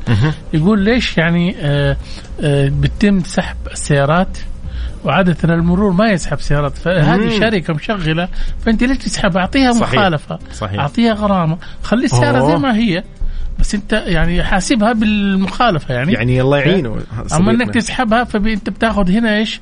يقول 0.52 0.80
ليش 0.80 1.18
يعني 1.18 1.56
آه 1.60 1.96
آه 2.40 2.68
بتم 2.80 3.20
سحب 3.20 3.56
السيارات 3.72 4.38
وعادة 5.04 5.36
المرور 5.54 5.92
ما 5.92 6.08
يسحب 6.10 6.40
سيارات 6.40 6.78
فهذه 6.78 7.24
مم. 7.24 7.40
شركة 7.40 7.74
مشغلة 7.74 8.28
فأنت 8.66 8.82
ليش 8.84 8.98
تسحب 8.98 9.36
أعطيها. 9.36 9.72
مخالفة 9.72 10.38
صحيح. 10.52 10.80
أعطيها 10.80 11.12
غرامة 11.14 11.58
خلي 11.82 12.04
السيارة. 12.04 12.46
زي 12.46 12.56
ما 12.56 12.76
هي 12.76 13.04
بس 13.58 13.74
أنت 13.74 13.92
يعني 13.92 14.44
حاسبها 14.44 14.92
بالمخالفة 14.92 15.94
يعني 15.94 16.12
يعني 16.12 16.40
الله 16.40 16.58
يعينه 16.58 16.96
أما. 17.32 17.50
إنك 17.50 17.74
تسحبها 17.74 18.24
فانت 18.24 18.70
بتاخذ 18.70 19.10
هنا 19.10 19.36
إيش؟ 19.36 19.60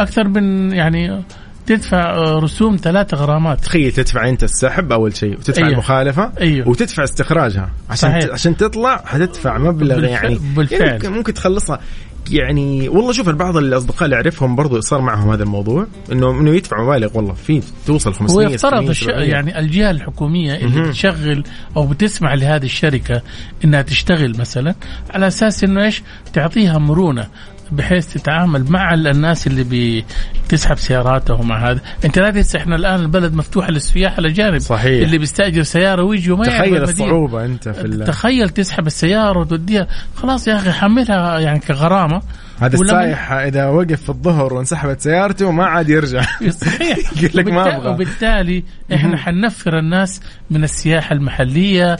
أكثر 0.00 0.28
من 0.28 0.72
يعني 0.72 1.22
تدفع 1.66 2.14
آه، 2.14 2.38
رسوم 2.38 2.76
ثلاثة 2.76 3.16
غرامات 3.16 3.60
تخيل 3.60 3.92
تدفع 3.92 4.28
انت 4.28 4.42
السحب 4.44 4.92
أول 4.92 5.16
شيء 5.16 5.32
وتدفع 5.38 5.58
أيوه. 5.62 5.72
المخالفة 5.72 6.32
أيوه. 6.40 6.68
وتدفع 6.68 7.04
استخراجها 7.04 7.70
عشان 7.90 8.10
صحيح. 8.10 8.32
عشان 8.32 8.56
تطلع 8.56 9.02
حتدفع 9.06 9.58
مبلغ 9.58 9.96
بالف- 9.96 10.10
يعني 10.10 10.38
بالفعل. 10.56 10.80
يعني 10.80 10.92
ممكن- 10.92 11.12
ممكن 11.12 11.34
تخلصها 11.34 11.80
يعني 12.30 12.88
والله 12.88 13.12
شوف 13.12 13.28
بعض 13.28 13.56
الأصدقاء 13.56 14.04
اللي 14.04 14.16
أعرفهم 14.16 14.56
برضو 14.56 14.80
صار 14.80 15.00
معهم 15.00 15.30
هذا 15.30 15.42
الموضوع 15.42 15.86
إنه 16.12 16.30
إنه 16.40 16.50
يدفع 16.50 16.82
مبالغ 16.82 17.08
والله 17.18 17.32
في 17.34 17.62
توصل 17.86 18.14
500 18.14 18.46
هو 18.46 18.50
يفترض 18.50 18.72
600 18.72 18.90
الش... 18.90 19.04
700. 19.04 19.28
يعني 19.28 19.58
الجهة 19.58 19.90
الحكومية 19.90 20.54
اللي 20.54 20.76
مهم. 20.80 20.88
بتشغل 20.88 21.44
أو 21.76 21.86
بتسمح 21.86 22.32
لهذه 22.32 22.64
الشركة 22.64 23.22
إنها 23.64 23.82
تشتغل 23.82 24.38
مثلا 24.38 24.74
على 25.14 25.26
أساس 25.26 25.64
إنه 25.64 25.84
إيش 25.84 26.02
تعطيها 26.32 26.78
مرونة 26.78 27.26
بحيث 27.72 28.06
تتعامل 28.12 28.64
مع 28.70 28.94
الناس 28.94 29.46
اللي 29.46 30.04
بتسحب 30.44 30.76
سياراتهم 30.78 31.48
مع 31.48 31.70
هذا 31.70 31.80
انت 32.04 32.18
لا 32.18 32.30
تنسى 32.30 32.58
إحنا 32.58 32.76
الآن 32.76 33.00
البلد 33.00 33.34
مفتوحه 33.34 33.70
للسياح 33.70 34.18
الاجانب 34.18 34.58
صحيح. 34.58 35.02
اللي 35.04 35.18
بيستأجر 35.18 35.62
سيارة 35.62 36.02
ويجي 36.02 36.30
وما 36.30 36.44
تخيل. 36.44 36.82
الصعوبة 36.82 37.44
أنت 37.44 37.68
في 37.68 37.80
ال- 37.80 38.04
تخيل 38.04 38.48
تسحب 38.48 38.86
السيارة 38.86 39.38
وتوديها 39.40 39.86
خلاص 40.16 40.48
يا 40.48 40.56
أخي 40.56 40.72
حملها 40.72 41.38
يعني 41.38 41.58
كغرامة 41.58 42.22
هذا 42.60 42.74
السايح 42.74 43.32
إذا 43.32 43.66
وقف 43.66 44.02
في 44.02 44.08
الظهر 44.08 44.54
وانسحبت 44.54 45.00
سيارته 45.00 45.50
ما 45.50 45.64
عاد 45.64 45.88
يرجع 45.90 46.22
صحيح 46.50 46.98
يقول 47.22 47.30
لك 47.34 47.46
ما 47.46 47.76
أبغى 47.76 47.88
وبالتالي 47.88 48.64
إحنا 48.94 49.16
حنفر 49.16 49.78
الناس 49.78 50.20
من 50.50 50.64
السياحة 50.64 51.12
المحلية. 51.12 51.96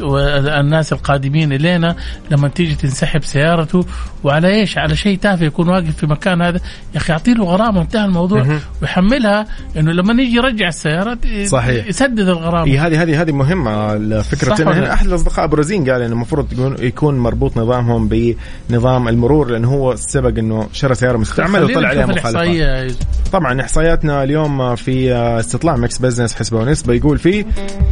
والناس 0.00 0.92
القادمين 0.92 1.52
إلينا 1.52 1.96
لما 2.30 2.48
تيجي 2.48 2.74
تنسحب 2.74 3.24
سيارته 3.24 3.86
وعلى 4.24 4.48
إيش؟ 4.48 4.78
على 4.78 4.96
شيء 4.96 5.07
تافه 5.16 5.46
يكون 5.46 5.68
واقف 5.68 5.96
في 5.96 6.06
مكان 6.06 6.42
هذا 6.42 6.60
يا 6.94 6.96
أخي 6.96 7.12
اعطي 7.12 7.34
له 7.34 7.44
غرامه 7.44 7.78
وانتهى 7.78 8.04
الموضوع. 8.04 8.46
ويحملها 8.82 9.46
إنه 9.76 9.92
لما 9.92 10.22
يجي 10.22 10.36
يرجع 10.36 10.68
السياره 10.68 11.18
صحيح. 11.44 11.86
يسدد 11.86 12.28
الغرامة 12.28 12.86
هذه 12.86 13.02
هذه 13.02 13.22
هذه 13.22 13.32
مهمة 13.32 13.92
إن 13.92 14.22
ولا 14.66 14.78
هنا؟ 14.78 14.92
أحد 14.92 15.06
الأصدقاء 15.06 15.46
برازين 15.46 15.90
قال 15.90 16.02
إنه 16.02 16.12
المفروض 16.12 16.80
يكون 16.82 17.18
مربوط 17.18 17.56
نظامهم 17.56 18.08
بنظام 18.08 19.08
المرور 19.08 19.50
لأنه 19.50 19.68
هو 19.68 19.96
سبق 19.96 20.38
إنه 20.38 20.68
شرى 20.72 20.94
سيارة 20.94 21.16
مستعملة 21.16 21.64
وطلع 21.64 21.88
عليها 21.88 22.06
مخالفات. 22.06 22.92
طبعا 23.32 23.60
إحصائياتنا 23.60 24.22
اليوم 24.22 24.74
في 24.74 25.14
استطلاع 25.14 25.76
Mix 25.76 25.98
Business 25.98 26.34
حسبة 26.34 26.58
ونسبة 26.58 26.94
يقول 26.94 27.18
فيه 27.18 27.44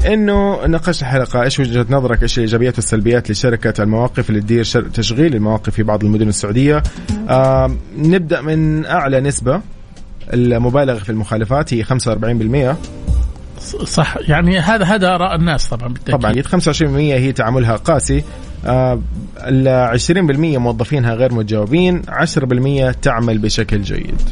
إنه 0.07 0.67
نقاش 0.67 1.03
الحلقة 1.03 1.43
إيش 1.43 1.61
وجهة 1.61 1.87
نظرك 1.91 2.23
إيش 2.23 2.39
الايجابيات 2.39 2.75
والسلبيات 2.75 3.31
لشركة 3.31 3.83
المواقف 3.83 4.31
اللي 4.31 4.41
تدير 4.41 4.65
تشغيل 4.65 5.35
المواقف 5.35 5.71
في 5.71 5.83
بعض 5.83 6.05
المدن 6.05 6.29
السعودية 6.29 6.83
آه 7.29 7.77
نبدأ 7.99 8.41
من 8.41 8.87
أعلى 8.87 9.21
نسبة. 9.21 9.61
المبالغه 10.33 10.99
في 10.99 11.11
المخالفات 11.11 11.75
هي 11.75 11.85
45% 11.85 12.77
صح. 13.85 14.17
يعني 14.29 14.59
هذا 14.59 14.85
هذا 14.85 15.15
آراء 15.15 15.35
الناس 15.35 15.69
طبعا 15.69 15.89
بالتأكيد. 15.89 16.21
طبعا 16.21 16.61
25% 16.63 16.83
هي 17.15 17.33
تعاملها 17.33 17.77
قاسي. 17.77 18.25
آه، 18.67 19.01
ال 19.39 19.69
20% 19.99 20.59
موظفينها 20.59 21.15
غير 21.15 21.35
متجاوبين 21.35 22.03
10% 22.09 22.91
تعمل 23.03 23.39
بشكل 23.39 23.83
جيد. 23.83 24.23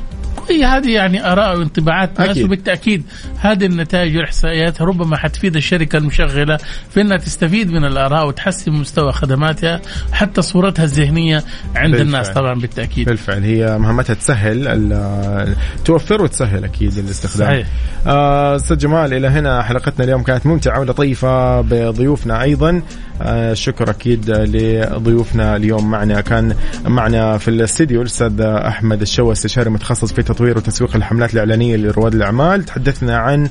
هي 0.50 0.64
هذه 0.64 0.90
يعني 0.90 1.32
آراء 1.32 1.58
وانطباعات 1.58 2.20
ناس. 2.20 2.38
وبالتأكيد 2.38 3.02
هذه 3.40 3.66
النتائج 3.66 4.16
والإحصائيات 4.16 4.82
ربما 4.82 5.16
حتفيد 5.16 5.56
الشركة 5.56 5.96
المشغلة 5.96 6.58
في 6.90 7.00
إنها 7.00 7.16
تستفيد 7.16 7.70
من 7.70 7.84
الآراء 7.84 8.26
وتحسن 8.28 8.72
مستوى 8.72 9.12
خدماتها 9.12 9.80
حتى 10.12 10.42
صورتها 10.42 10.84
الذهنية 10.84 11.44
عند 11.76 11.90
بالفعل. 11.90 12.06
الناس 12.06 12.28
طبعا 12.28 12.54
بالتأكيد 12.54 13.08
بالفعل 13.08 13.42
هي 13.42 13.78
مهمتها 13.78 14.14
تسهل 14.14 15.54
توفر 15.84 16.22
وتسهل 16.22 16.64
أكيد 16.64 16.98
الاستخدام 16.98 17.48
صحيح. 17.48 17.66
آه، 18.06 18.56
أستاذ 18.56 18.78
جمال 18.78 19.14
إلى 19.14 19.28
هنا 19.28 19.62
حلقتنا 19.62 20.04
اليوم 20.04 20.22
كانت 20.22 20.46
ممتعة 20.46 20.80
ولطيفة 20.80 21.60
بضيوفنا 21.60 22.42
أيضا 22.42 22.82
آه، 23.22 23.54
شكر 23.54 23.90
أكيد 23.90 24.30
لضيوفنا 24.30 25.56
اليوم 25.56 25.90
معنا 25.90 26.20
كان 26.20 26.54
معنا 26.86 27.38
في 27.38 27.48
الاستديو 27.48 28.00
الأستاذ 28.00 28.40
أحمد 28.40 29.00
الشوى 29.00 29.32
استشاري 29.32 29.70
متخصص 29.70 30.12
في 30.12 30.22
تطوير 30.34 30.58
وتسويق 30.58 30.96
الحملات 30.96 31.34
الإعلانية 31.34 31.76
لرواد 31.76 32.14
الأعمال. 32.14 32.64
تحدثنا 32.64 33.16
عن 33.16 33.48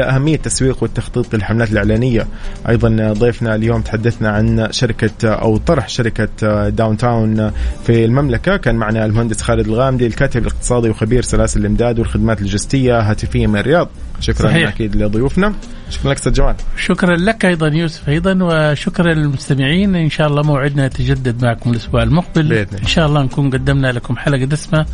اهميه 0.00 0.34
التسويق 0.34 0.82
والتخطيط 0.82 1.34
للحملات 1.34 1.72
الإعلانية. 1.72 2.26
أيضا 2.68 3.12
ضيفنا 3.12 3.54
اليوم 3.54 3.82
تحدثنا 3.82 4.30
عن 4.30 4.68
شركة 4.70 5.28
أو 5.28 5.56
طرح 5.56 5.88
شركة 5.88 6.68
Downtown 6.68 7.50
في 7.84 8.04
المملكة. 8.04 8.56
كان 8.56 8.74
معنا 8.74 9.04
المهندس 9.04 9.42
خالد 9.42 9.66
الغامدي 9.66 10.06
الكاتب 10.06 10.42
الاقتصادي 10.42 10.88
وخبير 10.88 11.22
سلاسل 11.22 11.60
الإمداد 11.60 11.98
والخدمات 11.98 12.38
اللوجستية 12.38 13.00
هاتفيا 13.00 13.46
من 13.46 13.56
الرياض. 13.56 13.88
شكرا 14.20 14.48
صحيح. 14.48 14.68
أكيد 14.68 14.96
لضيوفنا. 14.96 15.54
شكرا 15.90 16.10
لك 16.10 16.16
أستاذ 16.16 16.32
جمال. 16.32 16.54
شكرا 16.76 17.16
لك 17.16 17.44
أيضا 17.44 17.68
يوسف 17.68 18.08
أيضا 18.08 18.38
وشكرا 18.42 19.14
للمستمعين. 19.14 19.96
إن 19.96 20.10
شاء 20.10 20.26
الله 20.26 20.42
موعدنا 20.42 20.86
يتجدد 20.86 21.44
معكم 21.44 21.70
الأسبوع 21.70 22.02
المقبل. 22.02 22.48
بإذن. 22.48 22.78
إن 22.78 22.86
شاء 22.86 23.06
الله 23.06 23.22
نكون 23.22 23.50
قدمنا 23.50 23.92
لكم 23.92 24.16
حلقة 24.16 24.44
دسمة 24.44 24.86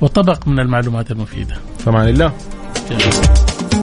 وطبق 0.00 0.48
من 0.48 0.60
المعلومات 0.60 1.10
المفيدة. 1.10 1.56
في 1.78 1.90
أمان 1.90 2.08
الله. 2.08 2.32